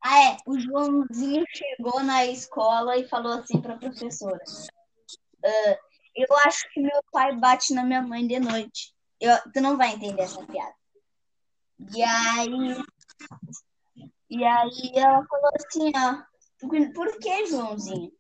Ah, 0.02 0.24
é. 0.24 0.38
O 0.46 0.60
Joãozinho 0.60 1.44
chegou 1.50 2.02
na 2.04 2.26
escola 2.26 2.98
e 2.98 3.08
falou 3.08 3.34
assim 3.34 3.62
pra 3.62 3.78
professora. 3.78 4.40
ah, 5.44 5.78
eu 6.16 6.28
acho 6.46 6.64
que 6.74 6.80
meu 6.82 7.02
pai 7.12 7.36
bate 7.36 7.74
na 7.74 7.84
minha 7.84 8.02
mãe 8.02 8.26
de 8.26 8.40
noite. 8.40 8.95
Eu, 9.26 9.38
tu 9.52 9.60
não 9.62 9.76
vai 9.76 9.94
entender 9.94 10.22
essa 10.22 10.46
piada. 10.46 10.76
E 11.96 12.04
aí. 12.04 12.84
E 14.30 14.44
aí 14.44 14.92
ela 14.96 15.26
falou 15.26 15.52
assim, 15.56 15.92
ó. 15.96 16.24
Por, 16.94 17.20
que, 17.20 17.48
Joãozinho? 17.48 18.12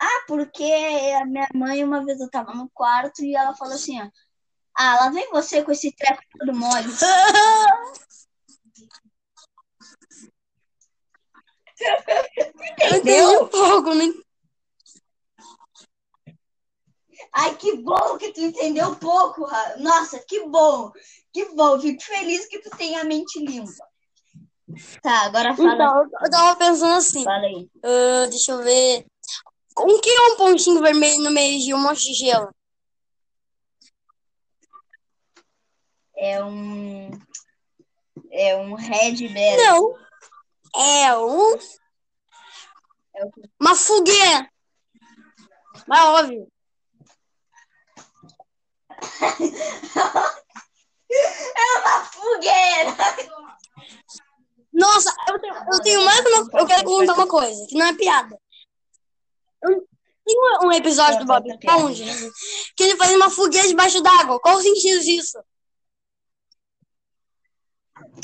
Ah, 0.00 0.24
porque 0.26 0.64
a 1.20 1.24
minha 1.24 1.48
mãe, 1.54 1.82
uma 1.82 2.04
vez 2.04 2.20
eu 2.20 2.30
tava 2.30 2.54
no 2.54 2.68
quarto 2.70 3.24
e 3.24 3.34
ela 3.34 3.54
falou 3.54 3.74
assim, 3.74 4.00
ó. 4.00 4.08
Ah, 4.76 4.96
lá 4.96 5.10
vem 5.10 5.30
você 5.30 5.62
com 5.62 5.72
esse 5.72 5.92
treco 5.92 6.22
todo 6.38 6.54
mole. 6.54 6.88
Eu 12.80 12.98
entendi 12.98 13.22
um 13.22 13.48
pouco, 13.48 13.94
né? 13.94 14.04
Ai, 17.36 17.56
que 17.56 17.76
bom 17.76 18.16
que 18.16 18.32
tu 18.32 18.40
entendeu 18.40 18.94
pouco. 18.96 19.44
Nossa, 19.78 20.20
que 20.20 20.46
bom. 20.46 20.92
Que 21.32 21.46
bom. 21.46 21.80
Fico 21.80 22.00
feliz 22.00 22.46
que 22.46 22.60
tu 22.60 22.70
tenha 22.76 23.00
a 23.00 23.04
mente 23.04 23.40
limpa. 23.40 23.84
Tá, 25.02 25.22
agora 25.22 25.54
fala. 25.56 25.74
Então, 25.74 26.08
eu 26.22 26.30
tava 26.30 26.56
pensando 26.56 26.94
assim. 26.94 27.24
Fala 27.24 27.46
aí. 27.46 27.68
ah, 27.82 28.26
deixa 28.30 28.52
eu 28.52 28.62
ver. 28.62 29.04
O 29.76 30.00
que 30.00 30.10
é 30.10 30.20
um 30.20 30.36
pontinho 30.36 30.80
vermelho 30.80 31.22
no 31.22 31.30
meio 31.32 31.58
de 31.58 31.74
um 31.74 31.78
monte 31.78 32.04
de 32.04 32.14
gelo? 32.14 32.48
É 36.16 36.42
um. 36.44 37.10
É 38.30 38.56
um 38.56 38.74
Red 38.74 39.28
Bear. 39.28 39.56
Não. 39.56 39.98
É 40.76 41.18
um. 41.18 41.58
É 43.16 43.24
o? 43.24 43.28
Uma 43.60 43.74
fogueira. 43.74 44.48
Mas 45.88 46.00
óbvio. 46.00 46.53
É 51.56 51.78
uma 51.78 52.04
fogueira. 52.06 52.96
Nossa, 54.72 55.14
eu 55.28 55.40
tenho, 55.40 55.54
eu 55.54 55.82
tenho 55.82 56.04
mais 56.04 56.20
uma. 56.26 56.60
Eu 56.60 56.66
quero 56.66 56.84
contar 56.84 57.14
uma 57.14 57.28
coisa, 57.28 57.66
que 57.68 57.76
não 57.78 57.86
é 57.86 57.94
piada. 57.94 58.36
Eu- 59.62 59.86
Tem 60.26 60.36
um- 60.64 60.72
episódio 60.72 61.20
do 61.20 61.26
Bob. 61.26 61.46
Esponja 61.48 62.04
que 62.76 62.82
ele 62.82 62.96
faz 62.96 63.12
uma 63.14 63.30
fogueira 63.30 63.68
debaixo 63.68 64.02
d'água. 64.02 64.40
Qual 64.40 64.56
o 64.56 64.62
sentido 64.62 65.00
disso? 65.04 65.38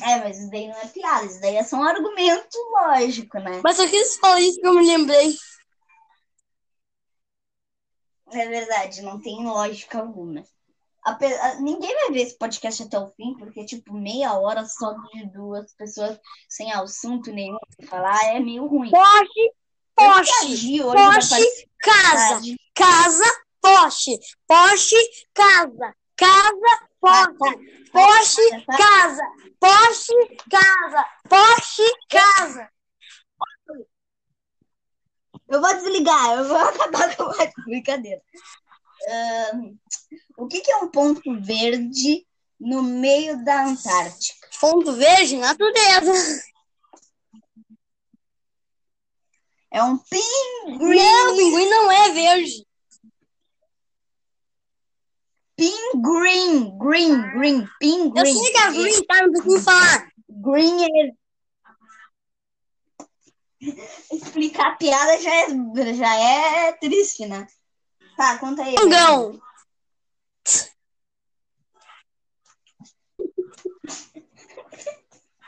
É, 0.03 0.17
mas 0.19 0.39
isso 0.39 0.51
daí 0.51 0.67
não 0.67 0.77
é 0.79 0.87
piada. 0.89 1.27
Isso 1.27 1.41
daí 1.41 1.57
é 1.57 1.63
só 1.63 1.77
um 1.77 1.85
argumento 1.85 2.59
lógico, 2.73 3.39
né? 3.39 3.61
Mas 3.63 3.77
só 3.77 3.87
que 3.87 4.05
você 4.05 4.19
falou 4.19 4.39
isso 4.39 4.59
que 4.61 4.67
eu 4.67 4.75
me 4.75 4.85
lembrei. 4.87 5.37
É 8.33 8.49
verdade, 8.49 9.03
não 9.03 9.21
tem 9.21 9.45
lógica 9.45 10.01
alguma. 10.01 10.43
Ninguém 11.61 11.95
vai 11.95 12.11
ver 12.13 12.23
esse 12.23 12.39
podcast 12.39 12.83
até 12.83 12.99
o 12.99 13.09
fim, 13.09 13.35
porque, 13.39 13.65
tipo, 13.65 13.95
meia 13.95 14.35
hora 14.35 14.65
só 14.67 14.93
de 14.93 15.27
duas 15.33 15.73
pessoas 15.75 16.19
sem 16.49 16.71
assunto 16.73 17.33
nenhum 17.33 17.59
pra 17.79 17.87
falar 17.87 18.25
é 18.27 18.41
meio 18.41 18.67
ruim. 18.67 18.91
Hoje 18.95 19.53
vai 19.99 21.13
poste, 21.13 21.39
participar 21.39 21.71
casa, 21.83 22.41
casa, 22.75 23.25
poste, 23.61 24.19
poste, 24.47 24.97
casa, 25.35 25.95
casa, 26.17 26.89
poste, 27.01 27.91
poste, 27.93 28.51
Tá, 28.51 28.63
tá. 28.67 28.77
casa, 28.79 29.23
poste, 29.59 30.37
casa, 30.51 31.05
poste, 31.29 31.83
casa. 32.09 32.71
Eu 35.49 35.61
vou 35.61 35.75
desligar, 35.75 36.39
eu 36.39 36.45
vou 36.45 36.57
acabar 36.63 37.17
com 37.17 37.25
a 37.25 37.65
brincadeira. 37.67 38.23
Ahn, 39.09 39.75
o 40.37 40.47
que 40.47 40.61
que 40.61 40.71
é 40.71 40.77
um 40.77 40.89
ponto 40.91 41.21
verde 41.41 42.27
no 42.59 42.83
meio 42.83 43.43
da 43.45 43.65
Antártica? 43.67 44.49
Ponto 44.61 44.93
verde, 44.93 45.37
natureza. 45.37 46.43
É 49.73 49.83
um 49.85 49.91
Não, 49.93 50.05
pinguim. 50.11 51.37
pinguim 51.37 51.69
não 51.71 51.93
é 51.93 52.11
verde. 52.11 52.67
Pinguim. 55.57 56.79
Green, 56.79 57.23
green, 57.39 57.61
Eu 57.63 57.69
pinguim. 57.79 58.25
sei 58.35 58.53
que 58.53 58.59
é 58.59 58.71
green, 58.73 59.05
tá? 59.07 59.23
Não 59.27 59.33
preciso 59.33 59.63
falar. 59.65 60.09
Green 60.29 60.85
é. 60.85 61.13
Explicar 64.13 64.73
a 64.73 64.77
piada 64.77 65.21
já 65.21 65.31
é, 65.35 65.95
já 65.95 66.15
é 66.17 66.73
triste, 66.73 67.27
né? 67.27 67.47
Tá, 68.21 68.37
conta 68.37 68.63
aí. 68.63 68.75
Pingão. 68.75 69.41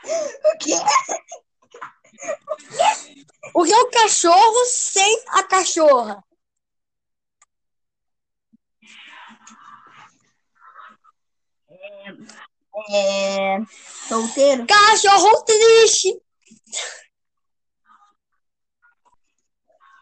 O 0.05 0.57
quê? 0.57 0.73
O 3.53 3.63
que 3.63 3.73
é 3.73 3.77
o 3.77 3.89
cachorro 3.91 4.65
sem 4.65 5.23
a 5.29 5.43
cachorra? 5.43 6.23
É. 12.89 13.59
Solteiro? 14.07 14.65
Cachorro 14.65 15.43
triste. 15.43 16.21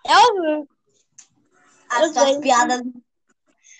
É 0.05 0.17
óbvio. 0.17 0.80
As 1.91 2.13
sei. 2.13 2.39
piadas. 2.39 2.81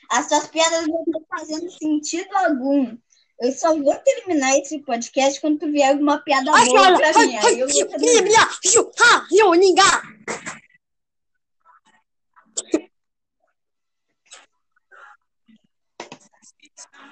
As 0.09 0.27
tuas 0.27 0.47
piadas 0.47 0.87
não 0.87 1.03
estão 1.03 1.25
fazendo 1.29 1.71
sentido 1.71 2.29
algum. 2.37 2.97
Eu 3.39 3.51
só 3.53 3.75
vou 3.75 3.95
terminar 3.95 4.55
esse 4.59 4.79
podcast 4.79 5.39
quando 5.41 5.59
tu 5.59 5.71
vier 5.71 5.89
alguma 5.89 6.19
piada 6.19 6.51
Ai, 6.53 6.65
boa 6.67 6.95
pra 6.97 7.13
mim. 7.25 7.37
Aí 7.37 7.59
eu 7.59 7.67
vou 7.67 7.99
terminar. 7.99 8.49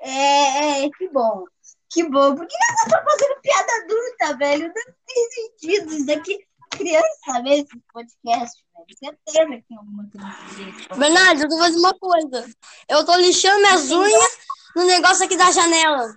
É, 0.00 0.84
é, 0.84 0.90
que 0.90 1.08
bom. 1.08 1.44
Que 1.90 2.04
bom. 2.04 2.36
Por 2.36 2.46
que 2.46 2.54
ela 2.56 2.90
tá 2.90 3.04
fazendo 3.04 3.40
piada 3.40 3.72
adulta, 3.82 4.38
velho? 4.38 4.66
Não 4.68 4.94
tem 5.06 5.30
sentido. 5.30 5.92
Isso 5.94 6.06
daqui, 6.06 6.38
criança 6.70 7.42
vê 7.42 7.60
esse 7.60 7.78
podcast, 7.92 8.62
velho. 8.74 8.86
Certeza 8.98 9.56
que 9.56 9.62
tem 9.68 9.76
alguma 9.76 10.08
coisa. 10.10 10.98
Bernardo, 10.98 11.42
eu 11.42 11.48
tô 11.48 11.58
fazendo 11.58 11.80
uma 11.80 11.98
coisa. 11.98 12.50
Eu 12.88 13.04
tô 13.04 13.14
lixando 13.16 13.58
minhas 13.60 13.90
unhas 13.90 14.38
no 14.76 14.84
negócio 14.84 15.24
aqui 15.24 15.36
da 15.36 15.50
janela. 15.50 16.14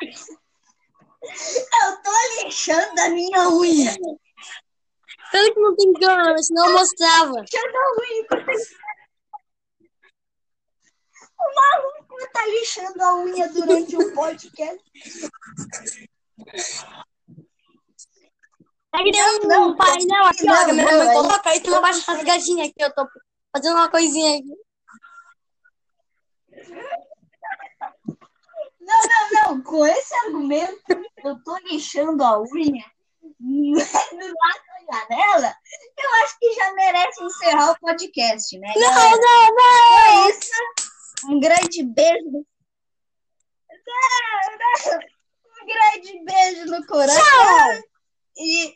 Eu 0.00 2.02
tô 2.02 2.10
lixando 2.44 3.00
a 3.00 3.08
minha 3.10 3.48
unha. 3.50 3.94
Pelo 5.30 5.54
que 5.54 5.60
não 5.60 5.76
tem 5.76 5.92
câmera, 5.94 6.38
senão 6.38 6.66
eu 6.68 6.72
mostrava. 6.72 7.40
Lixando 7.40 7.76
a 7.76 7.92
unha. 8.00 8.26
O 11.40 11.54
maluco 11.54 12.16
tá 12.32 12.46
lixando 12.46 13.02
a 13.02 13.14
unha 13.16 13.48
durante 13.52 13.96
um 13.96 14.14
podcast. 14.14 14.82
É 18.94 19.02
que 19.04 19.12
tem 19.12 19.22
um 19.22 19.38
Não, 19.46 19.68
não, 19.68 19.76
painel 19.76 20.24
aqui, 20.26 20.44
não, 20.44 20.54
ó, 20.54 20.56
a 20.56 20.72
minha 20.72 20.84
não, 20.86 20.98
mãe 20.98 21.08
aí- 21.08 21.14
coloca, 21.14 21.50
aí 21.50 21.60
tem 21.60 21.70
uma 21.70 21.80
baixa 21.80 22.10
rasgadinha 22.10 22.64
aqui, 22.64 22.74
eu 22.78 22.92
tô 22.94 23.06
fazendo 23.54 23.74
uma 23.76 23.90
coisinha 23.90 24.38
aqui. 24.38 24.67
Não, 28.80 29.00
não, 29.02 29.30
não. 29.32 29.62
Com 29.62 29.86
esse 29.86 30.14
argumento, 30.26 30.82
eu 31.24 31.42
tô 31.42 31.56
lixando 31.58 32.24
a 32.24 32.40
unha 32.40 32.84
do 33.38 33.76
lado 33.76 34.62
da 34.88 34.98
janela, 34.98 35.54
eu 35.96 36.14
acho 36.24 36.38
que 36.38 36.52
já 36.54 36.72
merece 36.72 37.22
encerrar 37.22 37.72
o 37.72 37.78
podcast, 37.78 38.58
né? 38.58 38.72
Não, 38.74 38.82
galera? 38.82 39.16
não, 39.16 39.54
não! 39.54 40.26
É 40.26 40.30
isso. 40.30 40.50
Um 41.28 41.40
grande 41.40 41.84
beijo. 41.84 42.46
Não, 43.86 44.08
não. 44.58 44.98
Um 45.62 45.66
grande 45.66 46.24
beijo 46.24 46.64
no 46.66 46.86
coração. 46.86 47.82
E 48.36 48.74